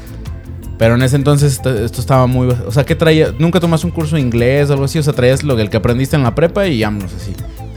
[0.79, 2.49] Pero en ese entonces esto, estaba muy...
[2.49, 3.33] O sea, ¿qué traías?
[3.39, 4.99] ¿Nunca tomaste un curso de inglés o algo así?
[4.99, 7.33] O sea, traías lo el que aprendiste en la prepa y vámonos así.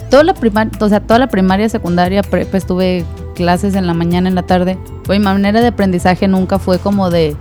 [0.10, 3.06] Toda la primaria, o sea, toda la primaria, secundaria, prepa, estuve
[3.36, 4.78] clases en la mañana, en la tarde.
[5.04, 7.36] Pues mi manera de aprendizaje nunca fue como de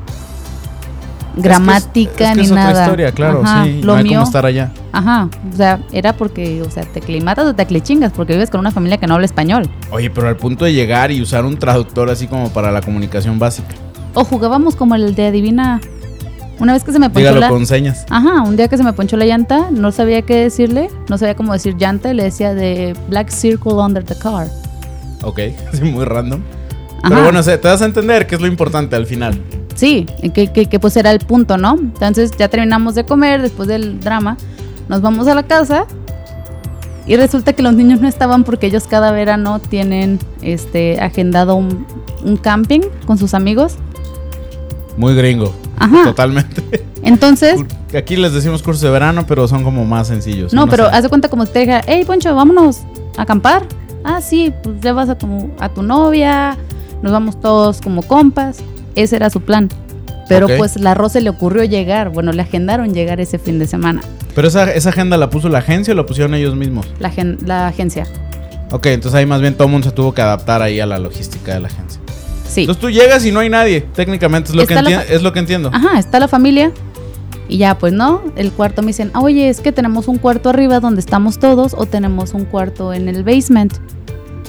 [1.37, 2.83] gramática es que es, ni otra nada.
[2.85, 3.81] historia, claro, sí.
[3.83, 4.73] Lo no hay mío, estar allá.
[4.93, 8.61] Ajá, o sea, era porque, o sea, te climatas o te clichingas porque vives con
[8.61, 9.69] una familia que no habla español.
[9.91, 13.39] Oye, pero al punto de llegar y usar un traductor así como para la comunicación
[13.39, 13.75] básica.
[14.17, 15.81] O jugábamos como el de adivina.
[16.59, 18.07] Una vez que se me ponchó Dígalo con señas.
[18.09, 21.37] Ajá, un día que se me ponchó la llanta, no sabía qué decirle, no sabía
[21.37, 24.49] cómo decir llanta, y le decía de Black Circle Under the Car.
[25.23, 25.41] Ok,
[25.73, 26.41] sí, muy random.
[27.07, 29.41] Pero bueno, te das a entender que es lo importante al final.
[29.75, 31.75] Sí, que, que, pues era el punto, ¿no?
[31.75, 34.39] Entonces ya terminamos de comer después del drama,
[34.89, 35.87] nos vamos a la casa
[37.07, 41.87] y resulta que los niños no estaban porque ellos cada verano tienen este agendado un,
[42.43, 43.77] camping con sus amigos.
[44.97, 45.55] Muy gringo.
[45.79, 46.05] Ajá.
[46.05, 46.85] Totalmente.
[47.03, 47.61] Entonces.
[47.97, 50.53] Aquí les decimos cursos de verano, pero son como más sencillos.
[50.53, 52.81] No, pero haz de cuenta como si te dijera, hey Poncho, vámonos
[53.17, 53.67] a acampar.
[54.05, 56.57] Ah, sí, pues llevas a tu, a tu novia,
[57.03, 58.59] nos vamos todos como compas.
[58.95, 59.69] Ese era su plan.
[60.29, 64.01] Pero pues la Rose le ocurrió llegar, bueno, le agendaron llegar ese fin de semana.
[64.35, 66.87] ¿Pero esa, esa agenda la puso la agencia o la pusieron ellos mismos?
[66.99, 67.13] La,
[67.45, 68.07] la agencia.
[68.73, 70.99] Ok, entonces ahí más bien todo el mundo se tuvo que adaptar ahí a la
[70.99, 71.96] logística de la agencia.
[72.57, 72.63] Sí.
[72.63, 74.75] Entonces tú llegas y no hay nadie, técnicamente es lo, que,
[75.11, 75.71] es lo que entiendo.
[75.75, 76.73] Ajá, está la familia.
[77.51, 80.81] Y ya, pues no, el cuarto me dicen, oye, es que tenemos un cuarto arriba
[80.81, 83.75] donde estamos todos o tenemos un cuarto en el basement,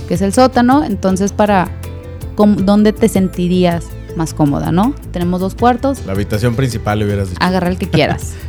[0.08, 1.70] que es el sótano, entonces para,
[2.38, 3.86] ¿dónde te sentirías?
[4.16, 4.96] más cómoda, ¿no?
[5.12, 6.04] Tenemos dos cuartos.
[6.08, 7.40] La habitación principal le hubieras dicho.
[7.40, 8.34] Agarra el que quieras.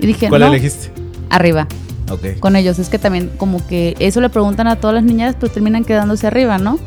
[0.00, 0.90] Y dije, ¿cuál elegiste?
[1.30, 1.66] Arriba.
[2.10, 2.40] Ok.
[2.40, 2.78] Con ellos.
[2.78, 6.26] Es que también como que eso le preguntan a todas las niñas, pero terminan quedándose
[6.26, 6.78] arriba, ¿no?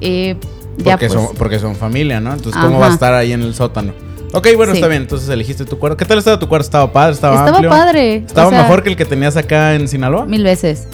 [0.00, 0.36] Eh,
[0.78, 1.12] ya porque, pues.
[1.12, 2.32] son, porque son familia, ¿no?
[2.32, 3.92] Entonces, ¿cómo va a estar ahí en el sótano?
[4.32, 5.02] Ok, bueno, está bien.
[5.02, 5.96] Entonces elegiste tu cuarto.
[5.96, 6.64] ¿Qué tal estaba tu cuarto?
[6.64, 7.14] ¿Estaba padre?
[7.14, 8.16] ¿Estaba, estaba padre.
[8.16, 10.26] ¿Estaba mejor que el que tenías acá en Sinaloa?
[10.26, 10.86] Mil veces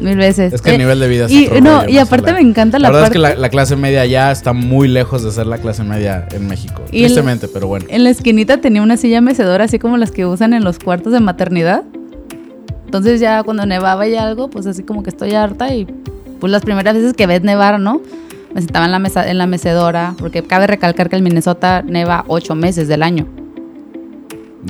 [0.00, 0.52] mil veces.
[0.52, 2.88] Es que el eh, nivel de vida es y, no, y aparte me encanta la,
[2.88, 5.82] la verdad es que la, clase media ya está muy lejos de ser la clase
[5.82, 6.82] media en México.
[6.90, 7.86] tristemente, pero bueno.
[7.88, 11.12] En la esquinita tenía una silla mecedora así como las que usan en los cuartos
[11.12, 11.82] de maternidad.
[12.84, 15.86] Entonces ya cuando nevaba y algo, pues así como que estoy harta y
[16.38, 18.00] pues las primeras veces que ves nevar, ¿no?
[18.54, 22.24] Me sentaba en la, mesa, en la mecedora, porque cabe recalcar que el Minnesota neva
[22.28, 23.26] ocho meses del año.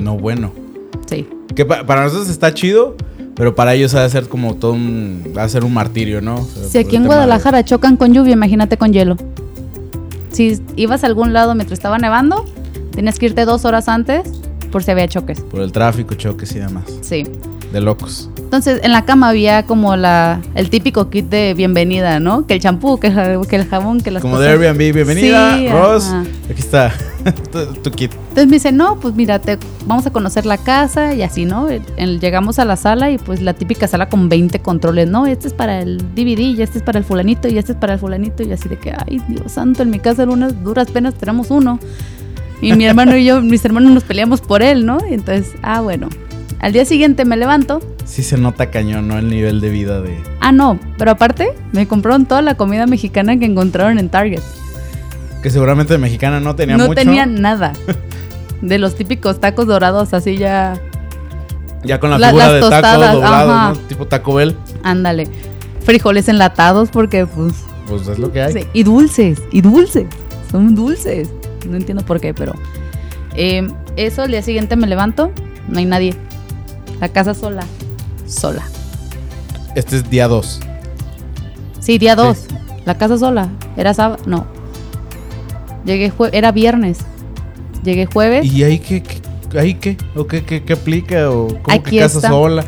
[0.01, 0.51] No bueno.
[1.05, 1.27] Sí.
[1.55, 2.95] Que para nosotros está chido,
[3.35, 5.33] pero para ellos ha de ser como todo un.
[5.37, 6.43] va a ser un martirio, ¿no?
[6.43, 9.17] si aquí en Guadalajara chocan con lluvia, imagínate con hielo.
[10.31, 12.43] Si ibas a algún lado mientras estaba nevando,
[12.91, 14.29] tenías que irte dos horas antes
[14.71, 15.41] por si había choques.
[15.41, 16.85] Por el tráfico, choques y demás.
[17.01, 17.23] Sí.
[17.71, 18.29] De locos.
[18.37, 22.47] Entonces, en la cama había como la el típico kit de bienvenida, ¿no?
[22.47, 26.09] Que el champú, que, el jabón, que las Como de Airbnb, bienvenida, Ross.
[26.49, 26.93] Aquí está
[27.83, 28.13] tu, kit.
[28.13, 31.67] Entonces me dice, no, pues mira, te, vamos a conocer la casa y así, ¿no?
[31.97, 35.25] llegamos a la sala y pues la típica sala con 20 controles, ¿no?
[35.25, 37.93] Este es para el DVD y este es para el fulanito y este es para
[37.93, 40.89] el fulanito y así de que, ay, Dios santo, en mi casa en unas duras
[40.91, 41.79] penas tenemos uno.
[42.61, 44.99] Y mi hermano y yo, mis hermanos nos peleamos por él, ¿no?
[45.09, 46.09] Y entonces, ah, bueno.
[46.59, 47.79] Al día siguiente me levanto.
[48.05, 49.17] Sí se nota cañón, ¿no?
[49.17, 50.17] El nivel de vida de...
[50.39, 54.41] Ah, no, pero aparte me compraron toda la comida mexicana que encontraron en Target.
[55.41, 56.89] Que seguramente mexicana no tenía mucho.
[56.89, 57.73] No tenía nada.
[58.61, 60.79] De los típicos tacos dorados así ya...
[61.83, 63.75] Ya con la figura de taco doblado, ¿no?
[63.87, 64.55] Tipo Taco Bell.
[64.81, 65.27] Ándale.
[65.81, 67.53] Frijoles enlatados porque pues...
[67.87, 68.67] Pues es lo que hay.
[68.73, 70.07] Y dulces, y dulces.
[70.49, 71.29] Son dulces.
[71.69, 72.53] No entiendo por qué, pero...
[73.35, 75.31] Eh, eso, al día siguiente me levanto,
[75.67, 76.15] no hay nadie.
[76.99, 77.63] La casa sola.
[78.27, 78.63] Sola.
[79.75, 80.59] Este es día 2.
[81.79, 82.45] Sí, día 2.
[82.85, 83.49] La casa sola.
[83.77, 84.21] Era sábado.
[84.25, 84.45] No.
[85.85, 86.99] Llegué Era viernes.
[87.83, 88.45] Llegué jueves.
[88.45, 89.03] ¿Y ahí qué?
[89.57, 89.97] ahí qué?
[90.15, 91.29] ¿O qué, qué, aplica?
[91.29, 92.65] ¿O cómo que casa sola?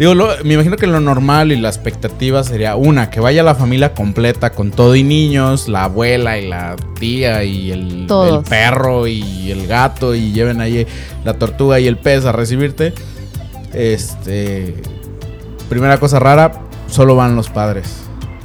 [0.00, 0.14] Digo,
[0.44, 4.48] me imagino que lo normal y la expectativa sería una, que vaya la familia completa
[4.50, 8.06] con todo y niños, la abuela y la tía y el,
[8.48, 10.86] perro y el gato y lleven ahí
[11.22, 12.94] la tortuga y el pez a recibirte.
[13.72, 14.74] Este,
[15.68, 16.52] primera cosa rara,
[16.88, 18.02] solo van los padres.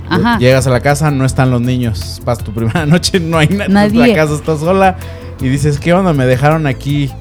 [0.09, 0.37] Ajá.
[0.37, 2.21] Llegas a la casa, no están los niños.
[2.23, 4.07] Pasas tu primera noche, no hay nadie.
[4.07, 4.97] La casa está sola
[5.41, 6.13] y dices, ¿qué onda?
[6.13, 7.11] Me dejaron aquí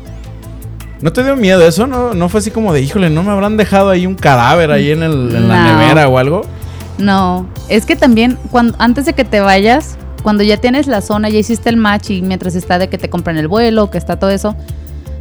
[1.04, 1.86] ¿No te dio miedo eso?
[1.86, 4.90] ¿No, no fue así como de, híjole, ¿no me habrán dejado ahí un cadáver ahí
[4.90, 6.46] en, el, la nevera o algo?
[6.96, 11.28] No, es que también cuando, antes de que te vayas, cuando ya tienes la zona,
[11.28, 14.18] ya hiciste el match y mientras está de que te compran el vuelo, que está
[14.18, 14.56] todo eso,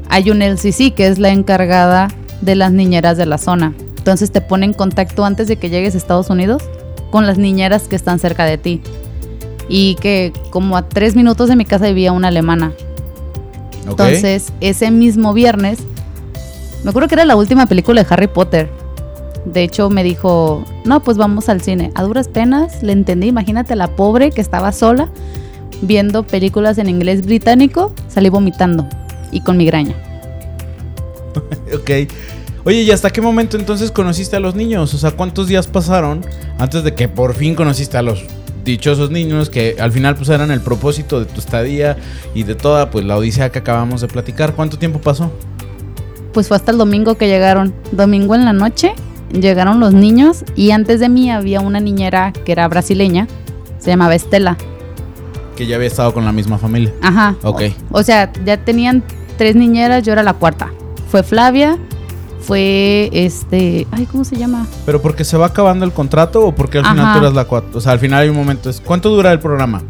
[0.07, 2.07] hay un LCC que es la encargada
[2.43, 3.73] de las niñeras de la zona.
[3.97, 6.63] Entonces te pone en contacto antes de que llegues a Estados Unidos
[7.09, 8.81] con las niñeras que están cerca de ti.
[9.69, 12.73] Y que como a tres minutos de mi casa vivía una alemana.
[13.87, 15.79] Entonces, ese mismo viernes,
[16.83, 18.69] me acuerdo que era la última película de Harry Potter.
[19.45, 21.91] De hecho, me dijo, no, pues vamos al cine.
[21.95, 23.27] A duras penas, le entendí.
[23.27, 25.09] Imagínate la pobre que estaba sola
[25.81, 28.87] viendo películas en inglés británico, salí vomitando
[29.31, 29.95] y con migraña.
[31.75, 31.91] ok.
[32.65, 34.93] Oye, ¿y hasta qué momento entonces conociste a los niños?
[34.93, 36.25] O sea, ¿cuántos días pasaron
[36.57, 38.23] antes de que por fin conociste a los
[38.63, 41.97] dichosos niños que al final pues eran el propósito de tu estadía
[42.33, 44.55] y de toda pues la odisea que acabamos de platicar.
[44.55, 45.31] ¿Cuánto tiempo pasó?
[46.33, 47.73] Pues fue hasta el domingo que llegaron.
[47.91, 48.93] Domingo en la noche
[49.31, 53.27] llegaron los niños y antes de mí había una niñera que era brasileña,
[53.79, 54.57] se llamaba Estela.
[55.57, 56.93] Que ya había estado con la misma familia.
[57.01, 57.35] Ajá.
[57.43, 57.61] Ok.
[57.91, 59.03] O, o sea, ya tenían
[59.37, 60.71] tres niñeras, yo era la cuarta.
[61.13, 61.77] Fue Flavia,
[62.41, 64.65] fue este, ay, ¿cómo se llama?
[64.83, 67.69] ¿Pero porque se va acabando el contrato o porque al final tú eras la cuatro?
[67.77, 69.83] O sea, al final hay un momento, ¿cuánto dura el programa?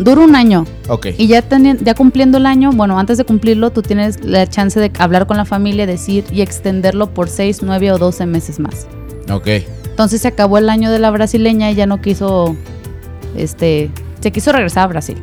[0.00, 0.66] Dura un año.
[0.88, 1.06] Ok.
[1.16, 4.90] Y ya, ya cumpliendo el año, bueno, antes de cumplirlo, tú tienes la chance de
[4.98, 8.88] hablar con la familia, decir y extenderlo por 6, 9 o 12 meses más.
[9.30, 9.46] Ok.
[9.84, 12.56] Entonces se acabó el año de la brasileña y ya no quiso,
[13.36, 15.22] este, se quiso regresar a Brasil.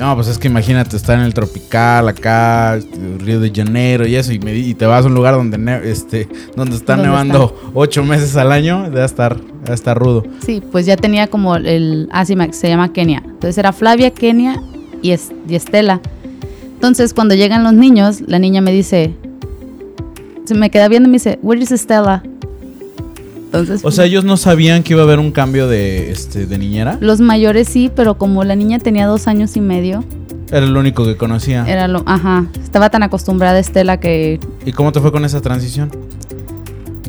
[0.00, 2.78] No, pues es que imagínate estar en el tropical acá,
[3.18, 6.96] Río de Janeiro y eso, y, te vas a un lugar donde este, donde está
[6.96, 10.24] nevando ocho meses al año, debe estar, debe estar rudo.
[10.42, 13.22] Sí, pues ya tenía como el, ah, se llama Kenia.
[13.26, 14.62] Entonces era Flavia, Kenia
[15.02, 16.00] y, y Estela.
[16.76, 19.14] Entonces cuando llegan los niños, la niña me dice,
[20.46, 22.22] se me queda viendo y me dice, where is Estela?
[23.82, 26.98] O sea, ellos no sabían que iba a haber un cambio de, este, de niñera.
[27.00, 30.04] Los mayores sí, pero como la niña tenía dos años y medio.
[30.50, 31.64] Era el único que conocía.
[31.66, 32.46] Era lo, ajá.
[32.62, 34.40] Estaba tan acostumbrada Estela que.
[34.66, 35.90] ¿Y cómo te fue con esa transición?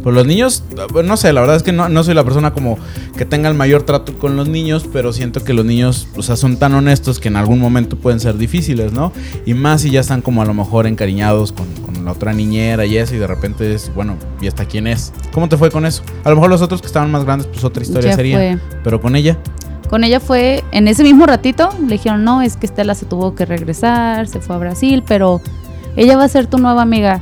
[0.04, 0.64] Pues los niños,
[1.04, 2.78] no sé, la verdad es que no, soy la persona como
[3.18, 6.36] que tenga el mayor trato con los niños, pero siento que los niños, o sea,
[6.36, 9.12] son tan honestos que en algún momento pueden ser difíciles, ¿no?
[9.46, 11.68] Y más si ya están como a lo mejor encariñados con,
[12.04, 15.14] la otra niñera y eso, y de repente es, bueno, ¿y hasta quién es?
[15.32, 16.02] ¿Cómo te fue con eso?
[16.24, 18.60] A lo mejor los otros que estaban más grandes, pues otra historia sería.
[18.84, 19.38] Pero con ella.
[19.88, 23.36] Con ella fue, en ese mismo ratito, le dijeron, no, es que Estela se tuvo
[23.36, 25.42] que regresar, se fue a Brasil, pero
[25.96, 27.22] ella va a ser tu nueva amiga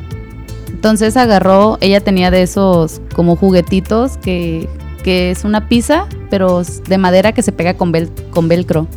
[0.79, 4.69] entonces agarró, ella tenía de esos como juguetitos que,
[5.03, 7.91] que es una pizza, pero de madera que se pega con,
[8.31, 8.87] con velcro.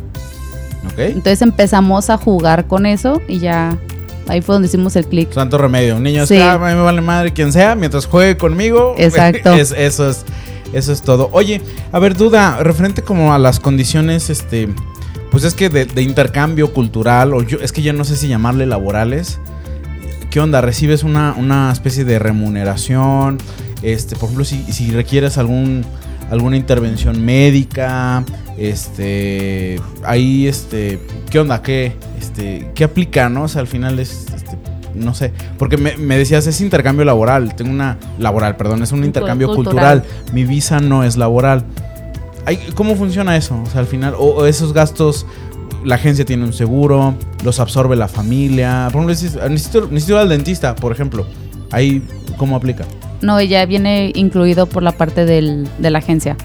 [0.93, 1.07] Okay.
[1.07, 3.77] Entonces empezamos a jugar con eso y ya
[4.29, 5.33] ahí fue donde hicimos el clic.
[5.33, 5.97] Santo remedio.
[5.97, 6.39] Un niño, sí.
[6.39, 8.95] a mí me vale madre quien sea, mientras juegue conmigo.
[8.97, 9.53] Exacto.
[9.53, 9.75] eso
[10.09, 10.23] es
[10.71, 11.27] eso es todo.
[11.33, 11.59] Oye,
[11.91, 14.69] a ver, duda, referente como a las condiciones, este,
[15.31, 18.29] pues es que de, de intercambio cultural, o yo, es que yo no sé si
[18.29, 19.41] llamarle laborales,
[20.33, 20.61] ¿qué onda?
[20.61, 23.37] ¿Recibes una, especie de remuneración?
[23.83, 25.85] Este, por ejemplo, si, requieres algún,
[26.31, 28.25] alguna intervención médica,
[28.57, 31.61] este, ahí, este, ¿qué onda?
[31.61, 33.43] ¿Qué, este, qué aplica, no?
[33.43, 34.57] O sea, al final es, este,
[34.95, 39.53] no sé, porque me, decías, es intercambio laboral, tengo una, laboral, perdón, es un intercambio
[39.53, 40.03] cultural.
[40.33, 41.63] mi visa no es laboral.
[42.73, 43.61] ¿Cómo funciona eso?
[43.61, 45.27] O sea, al final, o esos gastos
[45.83, 48.89] la agencia tiene un seguro, los absorbe la familia.
[48.91, 51.25] Por ejemplo, necesito, necesito al dentista, por ejemplo.
[51.71, 52.03] Ahí,
[52.37, 52.85] ¿cómo aplica?
[53.21, 56.37] No, ya viene incluido por la parte del, de la agencia.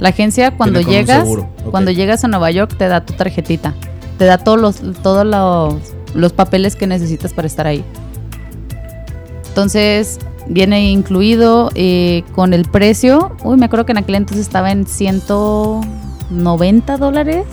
[0.00, 1.26] La agencia cuando llegas,
[1.70, 3.74] cuando llegas a Nueva York te da tu tarjetita,
[4.18, 5.74] te da todos los, todos los,
[6.14, 7.82] los papeles que necesitas para estar ahí.
[9.48, 13.34] Entonces viene incluido eh, con el precio.
[13.42, 17.46] Uy, me acuerdo que en aquel entonces estaba en 190 dólares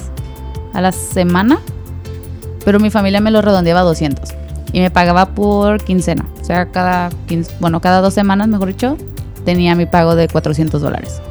[0.74, 1.60] a la semana,
[2.66, 4.30] pero mi familia me lo redondeaba a 200
[4.74, 6.26] y me pagaba por quincena.
[6.42, 7.10] O sea, cada,
[7.60, 8.98] bueno, cada dos semanas, mejor dicho,
[9.46, 11.22] tenía mi pago de 400 dólares,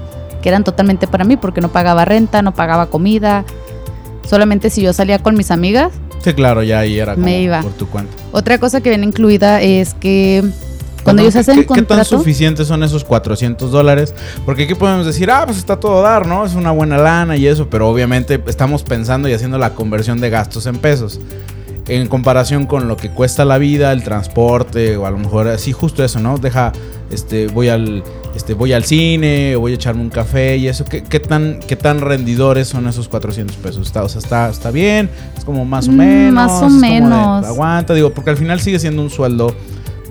[0.41, 3.45] que eran totalmente para mí porque no pagaba renta, no pagaba comida.
[4.29, 5.93] Solamente si yo salía con mis amigas.
[6.23, 7.61] Sí, claro, ya ahí era me iba.
[7.63, 8.13] por tu cuenta.
[8.31, 10.45] Otra cosa que viene incluida es que
[11.05, 14.15] Cuando ellos hacen ¿qué, ¿Qué tan suficientes son esos 400 dólares?
[14.45, 16.45] Porque aquí podemos decir, ah, pues está todo dar, ¿no?
[16.45, 20.31] Es una buena lana y eso, pero obviamente estamos pensando y haciendo la conversión de
[20.31, 21.21] gastos en pesos.
[21.89, 25.73] En comparación con lo que cuesta la vida, el transporte, o a lo mejor así,
[25.73, 26.39] justo eso, ¿no?
[26.39, 26.73] Deja,
[27.11, 28.05] este, voy al,
[28.37, 30.85] este, voy al cine, voy a echarme un café y eso.
[30.85, 33.89] ¿Qué, tan, qué tan rendidores son esos 400 pesos?
[33.89, 36.35] Está, o sea, está, está bien, es como más o mm, menos.
[36.35, 37.45] más o menos.
[37.45, 39.53] aguanta, digo, porque al final sigue siendo un sueldo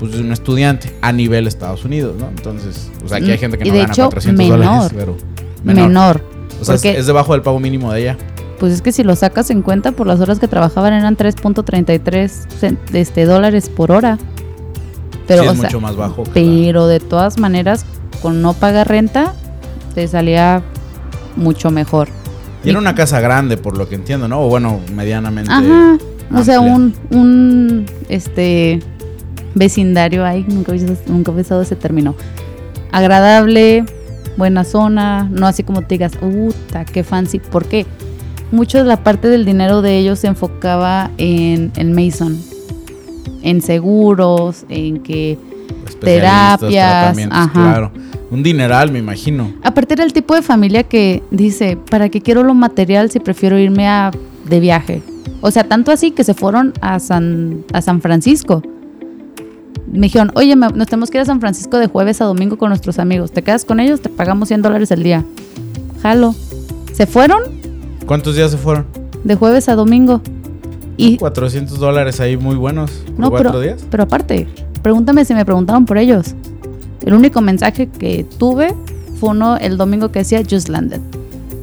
[0.02, 2.28] pues, de un estudiante a nivel Estados Unidos, ¿no?
[2.30, 5.16] Entonces, o sea, aquí hay gente que no gana 400 dólares, pero
[5.64, 6.26] menor.
[6.60, 8.18] O sea, es, debajo del pago mínimo de ella.
[8.60, 12.78] Pues es que si lo sacas en cuenta, por las horas que trabajaban eran 3.33
[12.94, 14.18] este, dólares por hora.
[15.28, 16.24] Pero, es mucho más bajo.
[16.34, 17.86] Pero de todas maneras,
[18.24, 19.36] con no pagar renta,
[19.94, 20.64] te salía
[21.36, 22.08] mucho mejor.
[22.64, 24.42] Y era una casa grande, por lo que entiendo, ¿no?
[24.42, 25.52] O bueno, medianamente.
[25.52, 26.00] Ajá.
[26.34, 28.80] O sea, un, un este
[29.56, 32.16] vecindario ahí, nunca he, nunca he pensado ese término.
[32.92, 33.86] Agradable,
[34.38, 37.40] buena zona, no así como te digas, puta, qué fancy.
[37.40, 37.86] ¿Por qué?
[38.52, 42.38] Mucho de la parte del dinero de ellos se enfocaba en el Mason,
[43.44, 45.38] en seguros, en que
[46.00, 47.52] terapias, ajá.
[47.54, 47.92] claro.
[48.30, 49.54] Un dineral, me imagino.
[49.62, 53.60] Aparte era el tipo de familia que dice, ¿para qué quiero lo material si prefiero
[53.60, 54.12] irme a,
[54.46, 55.02] de viaje?
[55.42, 58.64] O sea, tanto así que se fueron a San, a San Francisco.
[59.92, 62.70] Me dijeron, oye, nos tenemos que ir a San Francisco de jueves a domingo con
[62.70, 63.32] nuestros amigos.
[63.32, 64.02] ¿Te quedas con ellos?
[64.02, 65.26] Te pagamos 100 dólares al día.
[66.02, 66.34] Jalo.
[66.94, 67.42] ¿Se fueron?
[68.06, 68.86] ¿Cuántos días se fueron?
[69.24, 70.22] De jueves a domingo.
[70.98, 72.92] Y 400 dólares ahí muy buenos.
[73.18, 73.86] no, cuatro días.
[73.90, 74.48] Pero aparte,
[74.82, 76.36] pregúntame si me preguntaron por ellos.
[77.06, 78.76] El único mensaje que tuve
[79.20, 81.02] fue uno el domingo que decía Just Landed.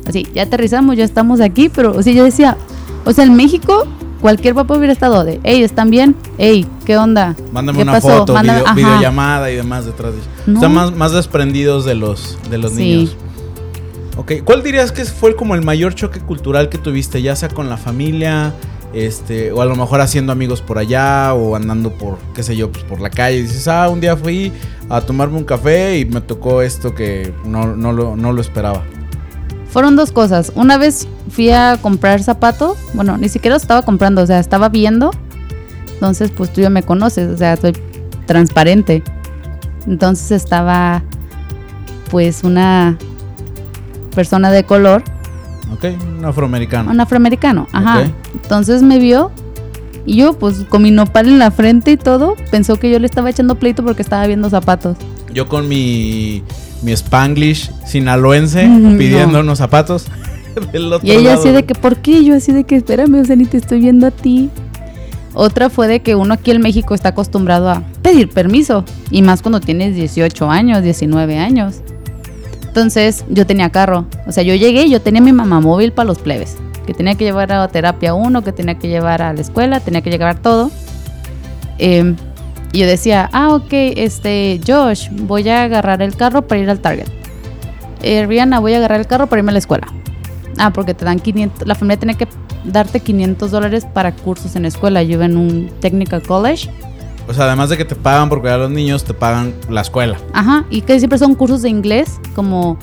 [0.07, 2.57] Así, ya aterrizamos, ya estamos aquí, pero o yo decía,
[3.05, 3.87] o sea, en México
[4.21, 6.17] cualquier papá hubiera estado de, hey, ¿están bien?
[6.39, 7.37] Hey, ¿qué onda?
[7.53, 8.35] Mándame una foto,
[8.75, 10.29] videollamada y demás detrás de ellos.
[10.47, 13.17] Están más, más desprendidos de los, de los niños.
[14.17, 17.69] Ok, ¿cuál dirías que fue como el mayor choque cultural que tuviste, ya sea con
[17.69, 18.53] la familia,
[18.93, 22.73] este, o a lo mejor haciendo amigos por allá o andando por, qué sé yo,
[22.73, 23.39] pues por la calle.
[23.39, 24.53] Y dices, ah, un día fui
[24.89, 28.83] a tomarme un café y me tocó esto que no, no, lo, no lo esperaba.
[29.69, 30.53] Fueron dos cosas.
[30.55, 32.79] Una vez fui a comprar zapatos.
[32.95, 35.11] Bueno, ni siquiera estaba comprando, o sea, estaba viendo.
[35.95, 37.73] Entonces, pues tú ya me conoces, o sea, soy
[38.27, 39.03] transparente.
[39.87, 41.03] Entonces estaba,
[42.11, 42.97] pues, una
[44.15, 45.03] persona de color
[45.73, 45.85] Ok,
[46.19, 46.91] un afroamericano.
[46.91, 48.05] Un afroamericano, ajá.
[48.43, 49.31] Entonces me vio
[50.07, 53.07] y yo, pues con mi nopal en la frente y todo, pensó que yo le
[53.07, 54.97] estaba echando pleito porque estaba viendo zapatos.
[55.33, 56.43] Yo con mi,
[56.83, 60.07] mi spanglish sinaloense pidiendo unos zapatos.
[61.03, 62.25] y ella así de que, ¿por qué?
[62.25, 64.51] Yo así de que, espérame, o sea, ni te estoy viendo a ti.
[65.35, 68.85] Otra fue de que uno aquí en México está acostumbrado a pedir permiso.
[69.11, 71.77] Y más cuando tienes 18 años, 19 años.
[72.67, 74.07] Entonces yo tenía carro.
[74.27, 76.57] O sea, yo llegué yo tenía mi mamá móvil para los plebes.
[76.87, 80.01] Que tenía que llevar a terapia uno, que tenía que llevar a la escuela, tenía
[80.01, 80.71] que llevar todo.
[81.79, 82.17] Em,
[82.73, 86.81] y yo decía, ah, ok, este, Josh, voy a agarrar el carro para ir al
[86.81, 87.09] Target.
[88.03, 89.89] Eh, Rihanna, voy a agarrar el carro para irme a la escuela.
[90.59, 92.29] Ah, porque te dan 500, la familia tiene que
[92.65, 95.03] darte 500 dólares para cursos en la escuela.
[95.03, 96.71] Yo iba en un technical college
[97.29, 99.83] o sea, además de que te pagan por cuidar a los niños, te pagan la
[99.83, 100.17] escuela.
[100.33, 102.79] Ajá, y que siempre son cursos de inglés, como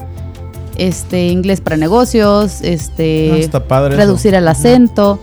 [0.77, 3.49] este inglés para negocios, este
[3.89, 5.19] reducir el acento.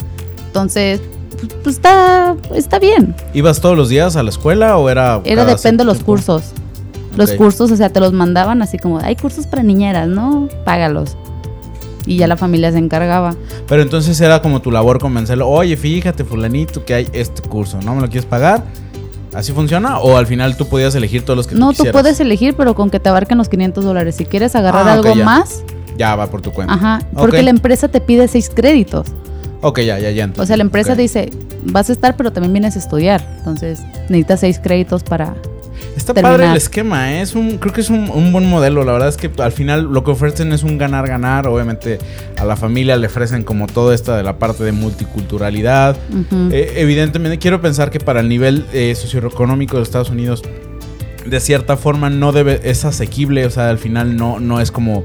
[0.47, 1.01] Entonces,
[1.43, 3.14] pues, pues, está está bien.
[3.34, 6.53] ¿Ibas todos los días a la escuela o era Era depende de los cursos.
[7.16, 10.49] Los cursos, o sea, te los mandaban así como, hay cursos para niñeras, ¿no?
[10.64, 11.16] Págalos.
[12.07, 13.34] Y ya la familia se encargaba.
[13.68, 17.95] Pero entonces era como tu labor convencerlo, oye, fíjate, fulanito, que hay este curso, ¿no
[17.95, 18.64] me lo quieres pagar?
[19.34, 19.99] ¿Así funciona?
[19.99, 22.90] ¿O al final tú podías elegir todos los que No, tú, puedes elegir, pero con
[22.90, 24.16] que te abarquen los 500 dólares.
[24.16, 25.64] Si quieres agarrar ah, algo más.
[25.97, 26.74] Ya va por tu cuenta.
[26.74, 27.01] Ajá.
[27.14, 29.07] Porque la empresa te pide seis créditos.
[29.63, 30.31] Ok, ya, ya, ya.
[30.37, 31.31] O sea, la empresa dice,
[31.63, 33.27] vas a estar, pero también vienes a estudiar.
[33.39, 35.35] Entonces, necesitas seis créditos para
[35.97, 37.21] Está padre el esquema, ¿eh?
[37.21, 38.85] es un, creo que es un, buen modelo.
[38.85, 41.47] La verdad es que al final lo que ofrecen es un ganar-ganar.
[41.47, 41.99] Obviamente
[42.39, 45.97] a la familia le ofrecen como todo esto de la parte de multiculturalidad.
[46.51, 50.43] Eh, evidentemente quiero pensar que para el nivel eh, socioeconómico de Estados Unidos,
[51.27, 53.45] de cierta forma no debe, es asequible.
[53.45, 55.05] O sea, al final no, no es como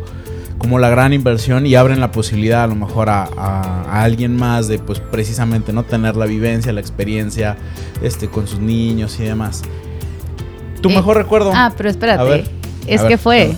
[0.58, 4.68] como la gran inversión y abren la posibilidad a lo mejor a, a, alguien más
[4.68, 7.58] de pues precisamente no tener la vivencia, la experiencia
[8.01, 9.62] este, con sus niños y demás.
[10.82, 11.51] Tu eh, mejor recuerdo.
[11.53, 12.45] Ah, pero espérate.
[12.88, 13.53] es que fue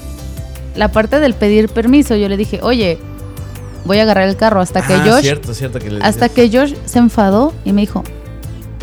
[0.75, 2.15] la parte del pedir permiso.
[2.15, 2.99] Yo le dije, oye,
[3.85, 5.21] voy a agarrar el carro hasta que ah, Josh.
[5.21, 8.03] Cierto, cierto que hasta que Josh se enfadó y me dijo,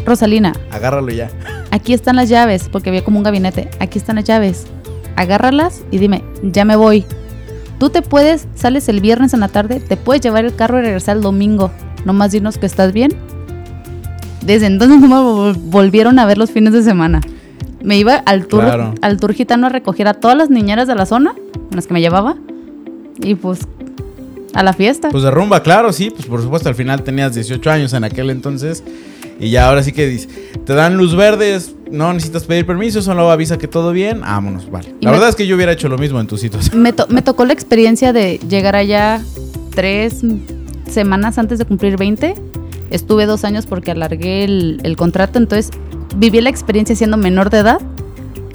[0.04, 0.52] Rosalina.
[0.70, 1.30] Agárralo ya.
[1.70, 4.66] aquí están las llaves, porque había como un gabinete, aquí están las llaves,
[5.16, 7.04] agárralas y dime, ya me voy.
[7.78, 10.82] Tú te puedes, sales el viernes en la tarde, te puedes llevar el carro y
[10.82, 11.70] regresar el domingo,
[12.04, 13.12] nomás dinos que estás bien.
[14.42, 17.20] Desde entonces no me volvieron a ver los fines de semana.
[17.82, 18.64] Me iba al tour,
[19.00, 21.94] al tour gitano a recoger a todas las niñeras de la zona, en las que
[21.94, 22.36] me llevaba,
[23.18, 23.60] y pues
[24.54, 25.10] a la fiesta.
[25.10, 28.30] Pues de rumba, claro, sí, pues por supuesto, al final tenías 18 años en aquel
[28.30, 28.82] entonces.
[29.38, 30.26] Y ya ahora sí que
[30.64, 34.94] te dan luz verdes, no necesitas pedir permiso, solo avisa que todo bien, vámonos, vale.
[35.00, 36.82] La verdad es que yo hubiera hecho lo mismo en tu situación.
[36.82, 39.22] Me, me tocó la experiencia de llegar allá
[39.74, 40.22] tres
[40.90, 42.34] semanas antes de cumplir 20.
[42.90, 45.70] Estuve dos años porque alargué el, el contrato, entonces
[46.16, 47.80] viví la experiencia siendo menor de edad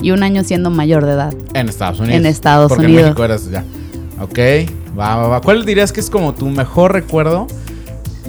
[0.01, 1.33] y un año siendo mayor de edad.
[1.53, 2.17] En Estados Unidos.
[2.17, 3.01] En Estados porque Unidos.
[3.01, 3.63] En México eras ya.
[4.21, 4.39] Ok,
[4.97, 5.41] va, va, va.
[5.41, 7.47] ¿Cuál dirías que es como tu mejor recuerdo?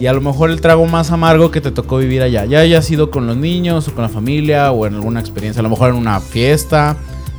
[0.02, 2.44] Y a lo mejor el trago más amargo que te tocó vivir allá.
[2.44, 5.60] Ya haya sido con los niños o con la familia o en alguna experiencia.
[5.60, 6.96] A lo mejor en una fiesta.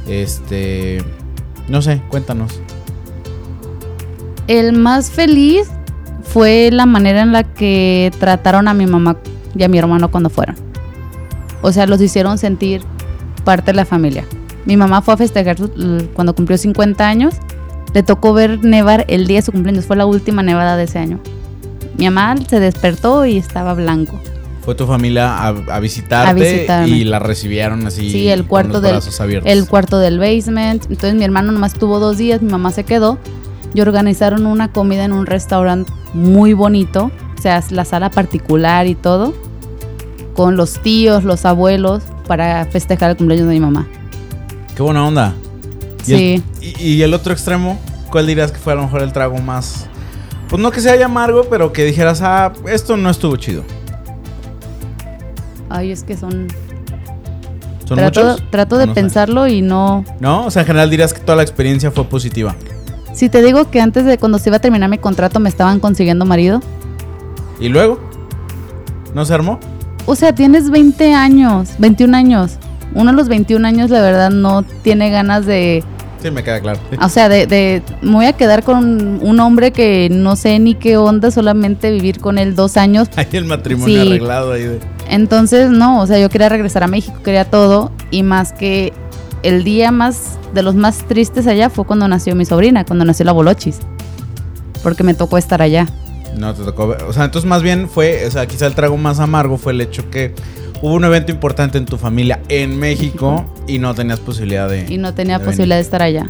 [0.08, 1.04] Este.
[1.68, 2.62] No sé, cuéntanos.
[4.48, 5.70] El más feliz
[6.24, 9.18] fue la manera en la que trataron a mi mamá
[9.58, 10.56] y a mi hermano cuando fueron.
[11.64, 12.82] O sea, los hicieron sentir
[13.44, 14.26] parte de la familia.
[14.64, 15.58] Mi mamá fue a festejar
[16.14, 17.36] cuando cumplió 50 años
[17.94, 19.86] le tocó ver nevar el día de su cumpleaños.
[19.86, 21.20] Fue la última nevada de ese año.
[21.98, 24.20] Mi mamá se despertó y estaba blanco.
[24.62, 28.10] Fue tu familia a, visitarte y la recibieron así.
[28.10, 29.00] Sí, el cuarto del
[29.44, 30.86] el cuarto del basement.
[30.86, 33.18] Entonces mi hermano nomás tuvo dos días, mi mamá se quedó
[33.74, 38.96] y organizaron una comida en un restaurante muy bonito, o sea, la sala particular y
[38.96, 39.34] todo,
[40.34, 43.88] con los tíos, los abuelos para festejar el cumpleaños de mi mamá.
[44.76, 45.34] Qué buena onda.
[46.04, 46.42] sí.
[46.62, 47.80] y, el otro extremo,
[48.10, 49.90] ¿cuál dirías que fue a lo mejor el trago más...
[50.54, 53.64] Pues no que sea amargo, pero que dijeras, ah, esto no estuvo chido.
[55.68, 56.48] Ay, es que son...
[57.86, 58.52] ¿Son trato, muchos?
[58.52, 60.06] Trato de pensarlo y no...
[60.20, 60.46] ¿No?
[60.46, 62.56] O sea, en general dirías que toda la experiencia fue positiva.
[63.16, 65.80] Si te digo que antes de cuando se iba a terminar mi contrato me estaban
[65.80, 66.60] consiguiendo marido.
[67.60, 68.00] ¿Y luego?
[69.16, 69.60] ¿No se armó?
[70.06, 72.60] O sea, tienes 20 años, 21 años
[72.96, 75.84] uno a los 21 años la verdad no tiene ganas de...
[76.24, 76.80] Sí, me queda claro.
[77.02, 80.96] O sea, de, me voy a quedar con un hombre que no sé ni qué
[80.96, 83.10] onda, solamente vivir con él dos años.
[83.18, 84.64] Hay el matrimonio arreglado ahí.
[84.64, 84.80] De...
[85.10, 87.92] Entonces, no, o sea, yo quería regresar a México, quería todo.
[88.10, 88.94] Y más que
[89.44, 93.26] el día más, de los más tristes allá fue cuando nació mi sobrina, cuando nació
[93.26, 93.80] la Bolochis.
[94.82, 95.88] Porque me tocó estar allá.
[96.38, 97.04] No, te tocó ver.
[97.04, 99.82] O sea, entonces más bien fue, o sea, quizá el trago más amargo fue el
[99.82, 100.34] hecho que
[100.82, 104.86] hubo un evento importante en tu familia en México y no tenías posibilidad de.
[104.90, 106.30] Y no tenía posibilidad de estar allá.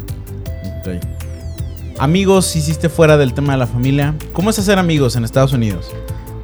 [1.98, 4.14] Amigos, hiciste fuera del tema de la familia.
[4.32, 5.90] ¿Cómo es hacer amigos en Estados Unidos?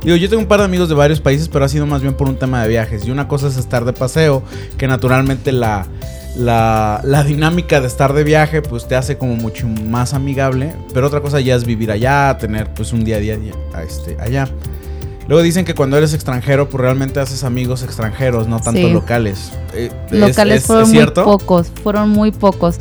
[0.02, 2.14] Digo, yo tengo un par de amigos de varios países, pero ha sido más bien
[2.14, 3.06] por un tema de viajes.
[3.06, 4.42] Y una cosa es estar de paseo,
[4.78, 5.86] que naturalmente la,
[6.36, 10.74] la, la, dinámica de estar de viaje, pues te hace como mucho más amigable.
[10.94, 13.36] Pero otra cosa ya es vivir allá, tener pues un día a día
[13.86, 14.48] este, allá.
[15.28, 19.52] Luego dicen que cuando eres extranjero, pues realmente haces amigos extranjeros, no tanto locales.
[19.74, 22.78] Eh, locales fueron muy pocos, fueron muy pocos.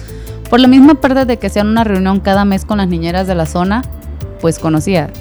[0.50, 3.36] Por la misma parte de que hacían una reunión cada mes con las niñeras de
[3.36, 3.84] la zona,
[4.41, 5.12] pues conocía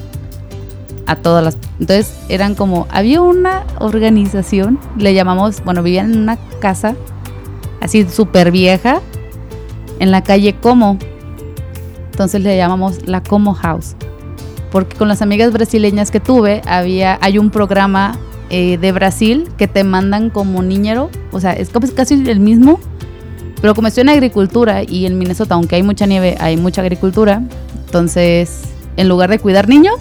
[1.05, 1.55] a todas las...
[1.79, 6.95] Entonces eran como, había una organización, le llamamos, bueno, vivían en una casa
[7.81, 9.01] así súper vieja,
[9.99, 10.97] en la calle Como.
[12.11, 13.95] Entonces le llamamos la Como House.
[14.71, 18.17] Porque con las amigas brasileñas que tuve había hay un programa
[18.49, 22.79] eh, de Brasil que te mandan como niñero, o sea, es casi el mismo,
[23.61, 27.41] pero como estoy en agricultura y en Minnesota, aunque hay mucha nieve, hay mucha agricultura,
[27.85, 28.61] entonces
[28.97, 29.95] en lugar de cuidar niños,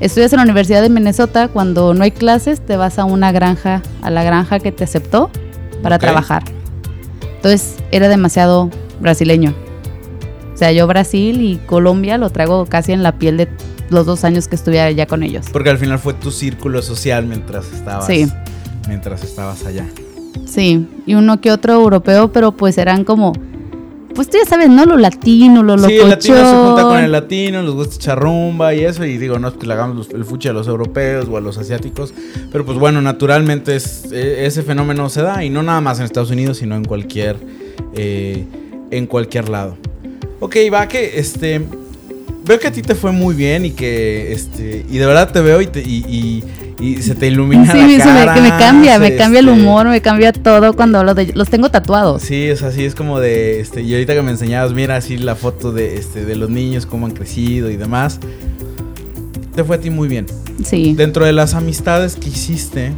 [0.00, 3.82] estudias en la Universidad de Minnesota, cuando no hay clases te vas a una granja,
[4.02, 5.30] a la granja que te aceptó
[5.82, 6.42] para trabajar.
[7.40, 8.68] Entonces era demasiado
[9.00, 9.54] brasileño.
[10.52, 13.48] O sea, yo Brasil y Colombia lo traigo casi en la piel de
[13.88, 15.46] los dos años que estuve allá con ellos.
[15.50, 18.08] Porque al final fue tu círculo social mientras estabas,
[18.86, 19.86] mientras estabas allá.
[20.44, 23.32] Sí, y uno que otro europeo, pero pues eran como,
[24.14, 24.84] pues tú ya sabes, ¿no?
[24.84, 28.74] Lo latino, lo Sí, el latino se junta con el latino, les gusta echar rumba
[28.74, 31.36] y eso, y digo, no es que le hagamos el fuchi a los europeos o
[31.36, 32.12] a los asiáticos,
[32.50, 36.30] pero pues bueno, naturalmente e, ese fenómeno se da, y no nada más en Estados
[36.30, 37.36] Unidos, sino en cualquier,
[37.94, 38.44] eh,
[38.90, 39.76] en cualquier lado.
[40.40, 41.60] Ok, va que este
[42.44, 45.40] veo que a ti te fue muy bien y que, este, y de verdad te
[45.40, 46.44] veo y, y,
[47.00, 48.34] se te ilumina la cara.
[48.34, 51.48] Sí, me, cambia, me cambia el este humor, me cambia todo cuando hablo de los
[51.48, 52.22] tengo tatuados.
[52.22, 55.36] Sí, es así, es como de, este, y ahorita que me enseñabas, mira así la
[55.36, 58.18] foto de, este, de los niños, cómo han crecido y demás.
[59.54, 60.26] Te fue a ti muy bien.
[60.64, 60.94] Sí.
[60.94, 62.92] Dentro de las amistades que hiciste,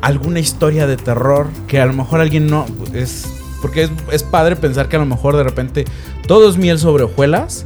[0.00, 3.26] alguna historia de terror que a lo mejor alguien no es
[3.62, 5.84] porque es, padre pensar que a lo mejor de repente
[6.26, 7.64] todo es miel sobre hojuelas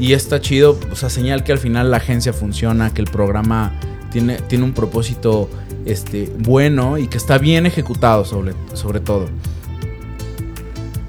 [0.00, 3.78] y está chido, o sea, señal que al final la agencia funciona, que el programa
[4.10, 5.48] tiene, tiene un propósito
[5.84, 9.28] este, bueno y que está bien ejecutado sobre, sobre todo.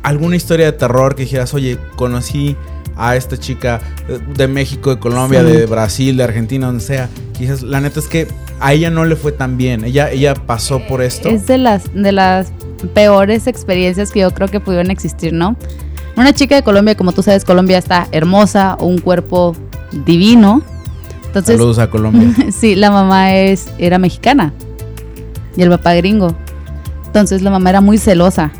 [0.04, 2.56] ¿Alguna historia de terror que dijeras, oye, conocí
[2.96, 3.80] a esta chica
[4.36, 7.10] de México, de Colombia, de Brasil, de Argentina, donde sea?
[7.38, 8.28] Quizás la neta es que
[8.60, 9.84] a ella no le fue tan bien.
[9.84, 11.30] Ella, ella pasó por esto.
[11.30, 12.52] Es de las, de las
[12.94, 15.56] peores experiencias que yo creo que pudieron existir, ¿no?
[16.16, 19.56] Una chica de Colombia, como tú sabes, Colombia está hermosa, un cuerpo
[20.06, 20.62] divino.
[21.32, 22.30] Entonces, Saludos a Colombia.
[22.52, 24.52] sí, la mamá es, era mexicana
[25.56, 26.36] y el papá gringo.
[27.06, 28.52] Entonces la mamá era muy celosa.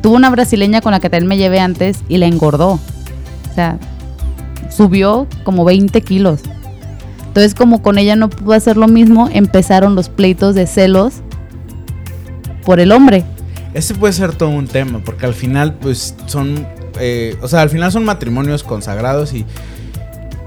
[0.00, 2.74] Tuvo una brasileña con la que también me llevé antes y la engordó.
[2.74, 3.78] O sea,
[4.70, 6.42] subió como 20 kilos.
[7.26, 11.14] Entonces como con ella no pudo hacer lo mismo, empezaron los pleitos de celos
[12.64, 13.24] por el hombre.
[13.74, 16.66] Ese puede ser todo un tema, porque al final pues son,
[16.98, 19.46] eh, o sea, al final son matrimonios consagrados y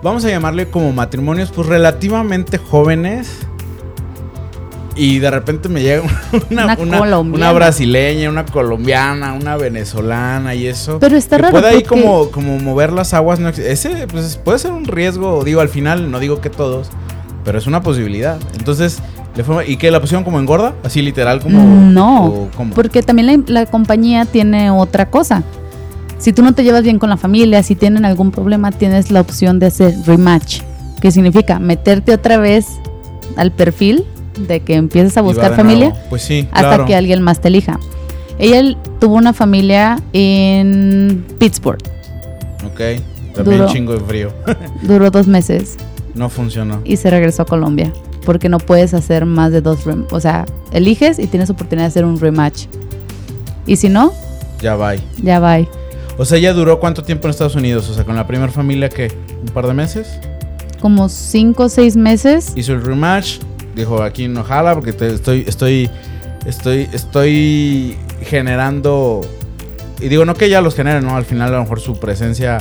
[0.03, 3.47] vamos a llamarle como matrimonios pues relativamente jóvenes
[4.95, 6.03] y de repente me llega
[6.51, 6.77] una,
[7.19, 10.99] una, brasileña, una colombiana, una venezolana y eso.
[10.99, 11.51] Pero está raro.
[11.51, 13.39] Puede ahí como, como mover las aguas.
[13.57, 16.89] ese pues, puede ser un riesgo, digo, al final, no digo que todos,
[17.43, 18.37] pero es una posibilidad.
[18.57, 18.99] Entonces,
[19.35, 19.89] ¿le fue, ¿y qué?
[19.89, 20.75] ¿La pusieron como engorda?
[20.83, 21.59] Así literal como...
[21.63, 25.43] No, porque también la, la compañía tiene otra cosa.
[26.23, 29.19] Si tú no te llevas bien con la familia, si tienen algún problema, tienes la
[29.19, 30.61] opción de hacer rematch.
[31.01, 32.65] Que significa meterte otra vez
[33.35, 34.05] al perfil
[34.47, 37.77] de que empieces a buscar familia pues sí, hasta que alguien más te elija.
[38.39, 41.83] Ella tuvo una familia en Pittsburgh.
[42.67, 43.03] Ok,
[43.35, 44.31] también chingo de frío.
[44.81, 45.75] duró dos meses.
[46.15, 46.79] No funcionó.
[46.85, 47.91] Y se regresó a Colombia.
[48.23, 49.79] Porque no puedes hacer más de dos.
[50.09, 52.67] O sea, eliges y tienes oportunidad de hacer un rematch.
[53.65, 54.13] Y si no,
[54.61, 54.93] ya va.
[55.21, 55.59] Ya va.
[56.17, 57.89] O sea, ¿ella duró cuánto tiempo en Estados Unidos?
[57.89, 59.11] O sea, con la primera familia, ¿qué?
[59.41, 60.19] ¿Un par de meses?
[60.79, 62.53] Como cinco o seis meses.
[62.55, 63.39] Hizo el rematch,
[63.75, 65.89] dijo aquí no jala porque estoy, estoy,
[66.45, 69.21] estoy, estoy generando.
[69.99, 71.15] Y digo, no que ella los genere, ¿no?
[71.15, 72.59] Al final a lo mejor su presencia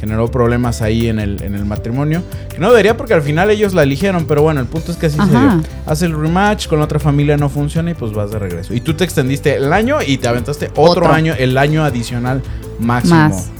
[0.00, 2.22] generó problemas ahí en el, en el matrimonio.
[2.48, 5.06] Que no debería porque al final ellos la eligieron, pero bueno, el punto es que
[5.06, 5.62] así se dio.
[5.86, 8.72] Hace el rematch, con otra familia no funciona y pues vas de regreso.
[8.72, 12.42] Y tú te extendiste el año y te aventaste otro, año, el año adicional
[12.78, 13.14] máximo.
[13.14, 13.50] Más.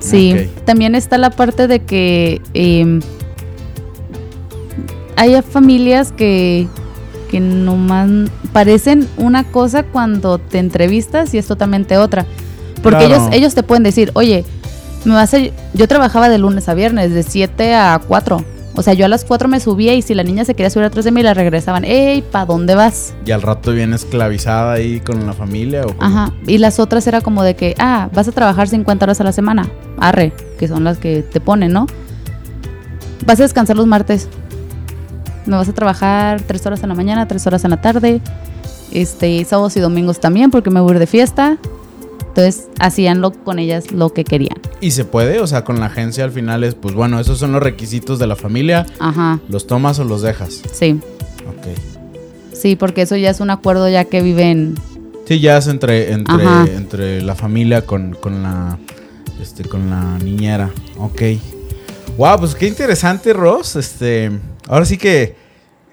[0.00, 3.00] Sí, también está la parte de que em,
[5.16, 6.66] hay familias que,
[7.30, 8.10] que nomás
[8.52, 12.26] parecen una cosa cuando te entrevistas y es totalmente otra.
[12.82, 14.44] Porque ellos, ellos te pueden decir, oye,
[15.04, 15.38] me vas a,
[15.72, 18.44] yo trabajaba de lunes a viernes, de 7 a 4.
[18.74, 20.86] O sea, yo a las 4 me subía y si la niña se quería subir
[20.86, 23.14] atrás de mí, la regresaban, ¡Ey, ¿pa dónde vas?
[23.26, 25.82] Y al rato viene esclavizada ahí con la familia.
[25.84, 26.32] ¿o Ajá.
[26.46, 29.32] Y las otras era como de que, ah, vas a trabajar 50 horas a la
[29.32, 29.68] semana.
[29.98, 31.86] Arre, que son las que te ponen, ¿no?
[33.26, 34.28] Vas a descansar los martes
[35.46, 38.20] me vas a trabajar tres horas en la mañana, tres horas en la tarde,
[38.92, 41.58] este, sábados y domingos también porque me voy de fiesta.
[42.34, 44.58] Entonces hacían lo, con ellas lo que querían.
[44.80, 47.52] Y se puede, o sea, con la agencia al final es, pues bueno, esos son
[47.52, 48.86] los requisitos de la familia.
[49.00, 49.38] Ajá.
[49.50, 50.62] ¿Los tomas o los dejas?
[50.72, 50.98] Sí.
[51.46, 51.76] Ok.
[52.54, 54.76] Sí, porque eso ya es un acuerdo ya que viven.
[55.26, 58.78] Sí, ya es entre, entre, entre la familia con, con la
[59.42, 60.70] este, con la niñera.
[60.96, 61.22] Ok.
[62.16, 63.76] Wow, pues qué interesante, Ross.
[63.76, 64.30] Este.
[64.68, 65.36] Ahora sí que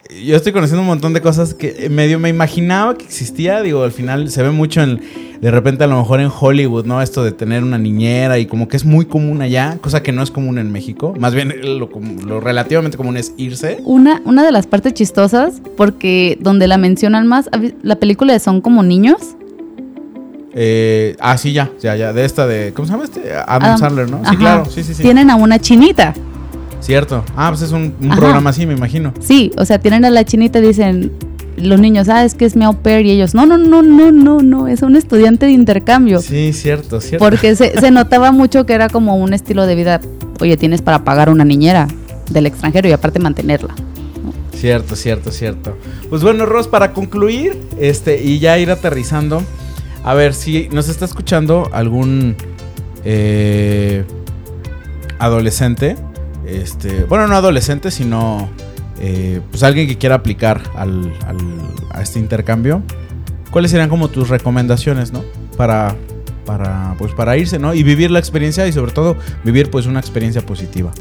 [0.09, 3.61] yo estoy conociendo un montón de cosas que medio me imaginaba que existía.
[3.61, 5.01] Digo, al final se ve mucho en,
[5.39, 7.01] de repente a lo mejor en Hollywood, ¿no?
[7.01, 10.23] Esto de tener una niñera y como que es muy común allá, cosa que no
[10.23, 11.13] es común en México.
[11.19, 13.81] Más bien lo, relativamente común es irse.
[13.85, 17.47] Una, una de las partes chistosas, porque donde la mencionan más,
[17.83, 19.35] la película de Son como niños.
[20.55, 22.13] Eh, ah, sí, ya, ya, ya.
[22.13, 22.73] De esta de.
[22.73, 23.31] ¿Cómo se llama este?
[23.47, 24.27] Adam, Sandler, ¿no?
[24.27, 25.03] Sí, claro, sí, sí, sí.
[25.03, 26.15] Tienen a una chinita.
[26.79, 27.23] Cierto.
[27.35, 29.13] Ah, pues es un, programa así, me imagino.
[29.19, 31.11] Sí, o sea, tienen a la chinita y dicen
[31.57, 34.11] los niños, ah, es que es mi au pair y ellos, no, no, no, no,
[34.11, 36.21] no, no, es un estudiante de intercambio.
[36.21, 37.23] Sí, cierto, cierto.
[37.23, 40.01] Porque se, notaba mucho que era como un estilo de vida,
[40.39, 41.87] oye, tienes para pagar una niñera
[42.29, 43.75] del extranjero y aparte mantenerla.
[44.53, 45.77] Cierto, cierto, cierto.
[46.09, 49.41] Pues bueno, Ross, para concluir, este, y ya ir aterrizando,
[50.03, 52.35] a ver si nos está escuchando algún
[53.05, 54.03] eh,
[55.17, 55.95] adolescente
[56.55, 58.49] este, bueno, no adolescente, sino
[58.99, 61.11] eh, pues alguien que quiera aplicar al,
[61.91, 62.81] a este intercambio,
[63.51, 65.23] ¿cuáles serían como tus recomendaciones, no?
[65.57, 65.95] Para,
[66.45, 67.73] para, pues para irse, ¿no?
[67.73, 70.91] Y vivir la experiencia y sobre todo vivir pues una experiencia positiva.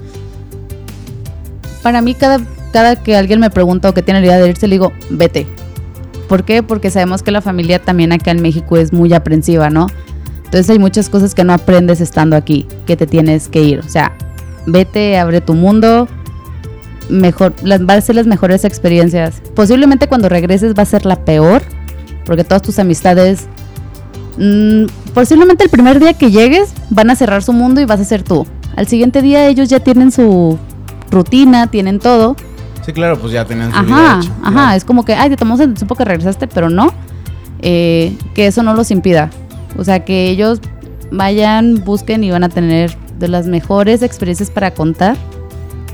[1.83, 2.41] Para mí cada,
[2.73, 5.47] cada que alguien me pregunta o que tiene la idea de irse, le digo, vete.
[6.29, 6.63] ¿Por qué?
[6.63, 9.87] Porque sabemos que la familia también acá en México es muy aprensiva, ¿no?
[10.45, 13.81] Entonces hay muchas cosas que no aprendes estando aquí, que te tienes que ir.
[13.81, 14.17] O sea,
[14.73, 16.09] vete, abre tu mundo,
[17.09, 19.43] mejor, las, va a ser las mejores experiencias.
[19.55, 21.63] Posiblemente cuando regreses va a ser la peor,
[22.25, 23.47] porque todas tus amistades,
[24.39, 28.05] mm, posiblemente el primer día que llegues van a cerrar su mundo y vas a
[28.05, 28.47] ser tú.
[28.77, 30.59] Al siguiente día ellos ya tienen su
[31.11, 32.37] rutina, tienen todo.
[32.85, 35.61] Sí, claro, pues ya tienen su ajá, vida Ajá, es como que, ay, te tomamos
[35.61, 36.93] el tiempo que regresaste, pero no.
[37.61, 39.31] Eh, que eso no los impida.
[39.77, 40.61] O sea, que ellos
[41.11, 45.17] vayan, busquen y van a tener de las mejores experiencias para contar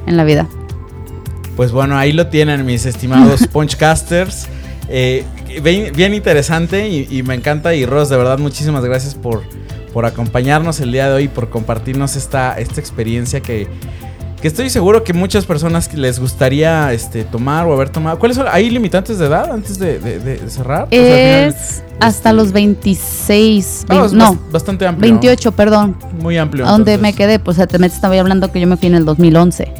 [0.07, 0.47] en la vida.
[1.57, 4.49] Pues bueno, ahí lo tienen mis estimados Punchcasters.
[4.89, 5.25] Eh,
[5.63, 7.75] bien, interesante y, me encanta.
[7.75, 9.43] Y Ross, de verdad, muchísimas gracias por,
[9.93, 13.69] por acompañarnos el día de hoy, por compartirnos esta, esta experiencia que,
[14.45, 18.19] que estoy seguro que muchas personas les gustaría este, tomar o haber tomado.
[18.19, 18.47] ¿Cuáles son?
[18.51, 20.87] ¿Hay limitantes de edad antes de, cerrar?
[20.91, 23.87] Es hasta este, los 26.
[24.13, 25.11] no, bastante amplio.
[25.13, 25.97] 28, perdón.
[26.21, 26.67] Muy amplio.
[26.67, 27.39] ¿A dónde me quedé?
[27.39, 29.73] Pues te estaba hablando que yo me fui en el 2011.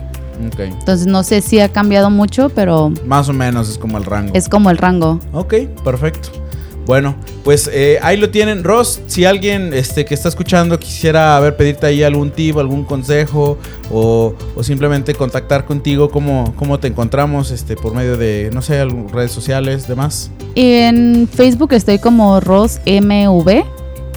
[0.59, 2.91] Entonces no sé si ha cambiado mucho, pero...
[3.05, 4.33] Más o menos es como el rango.
[4.33, 5.21] Es como el rango.
[5.35, 6.31] Ok, perfecto.
[6.87, 7.15] Bueno,
[7.45, 8.63] pues eh, ahí lo tienen.
[8.63, 13.59] Ross, si alguien este, que está escuchando quisiera ver, pedirte ahí algún tip, algún consejo
[13.91, 19.33] o, simplemente contactar contigo, ¿cómo, ¿cómo, te encontramos este, por medio de, no sé, redes
[19.33, 20.31] sociales, demás?
[20.55, 23.65] En Facebook estoy como RosMV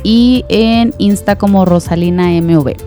[0.04, 2.87] y en Insta como RosalinaMV.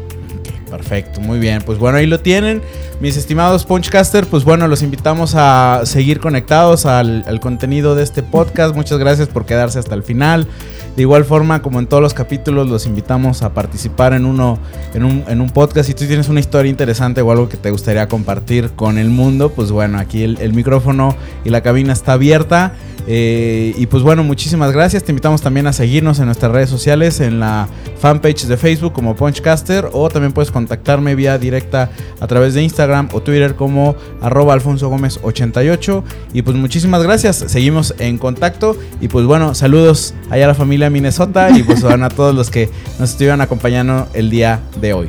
[0.70, 1.62] Perfecto, muy bien.
[1.66, 2.62] Pues bueno, ahí lo tienen.
[3.00, 8.74] Mis estimados Punchcaster, pues bueno, los invitamos a seguir conectados al, contenido de este podcast.
[8.74, 10.46] Muchas gracias por quedarse hasta el final.
[10.96, 14.58] De igual forma, como en todos los capítulos, los invitamos a participar en uno,
[14.94, 15.88] en un, en un podcast.
[15.88, 19.50] Si tú tienes una historia interesante o algo que te gustaría compartir con el mundo,
[19.50, 22.74] pues bueno, aquí el micrófono y la cabina está abierta.
[23.06, 25.04] Eh, y pues bueno, muchísimas gracias.
[25.04, 29.14] Te invitamos también a seguirnos en nuestras redes sociales, en la fanpage de Facebook como
[29.14, 31.90] Punchcaster o también puedes contactarme vía directa
[32.20, 36.04] a través de Instagram o Twitter como arroba Alfonso Gómez 88.
[36.32, 37.36] Y pues muchísimas gracias.
[37.36, 42.08] Seguimos en contacto y pues bueno, saludos allá a la familia Minnesota y pues a
[42.08, 45.08] todos los que nos estuvieron acompañando el día de hoy.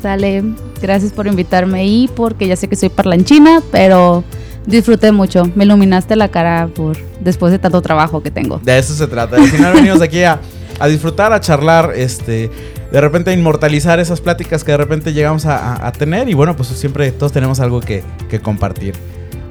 [0.00, 0.42] Sale,
[0.80, 4.24] gracias por invitarme y porque ya sé que soy parlanchina, pero
[4.66, 5.44] disfruté mucho.
[5.54, 8.60] Me iluminaste la cara por después de tanto trabajo que tengo.
[8.62, 9.36] De eso se trata.
[9.36, 10.40] Al final venimos aquí a,
[10.88, 12.50] disfrutar, a charlar, este,
[12.90, 16.28] de repente a inmortalizar esas pláticas que de repente llegamos a, tener.
[16.28, 18.94] Y bueno, pues siempre todos tenemos algo que, que compartir.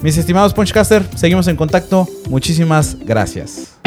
[0.02, 2.08] Mis estimados Punchcaster, seguimos en contacto.
[2.30, 3.78] Muchísimas gracias.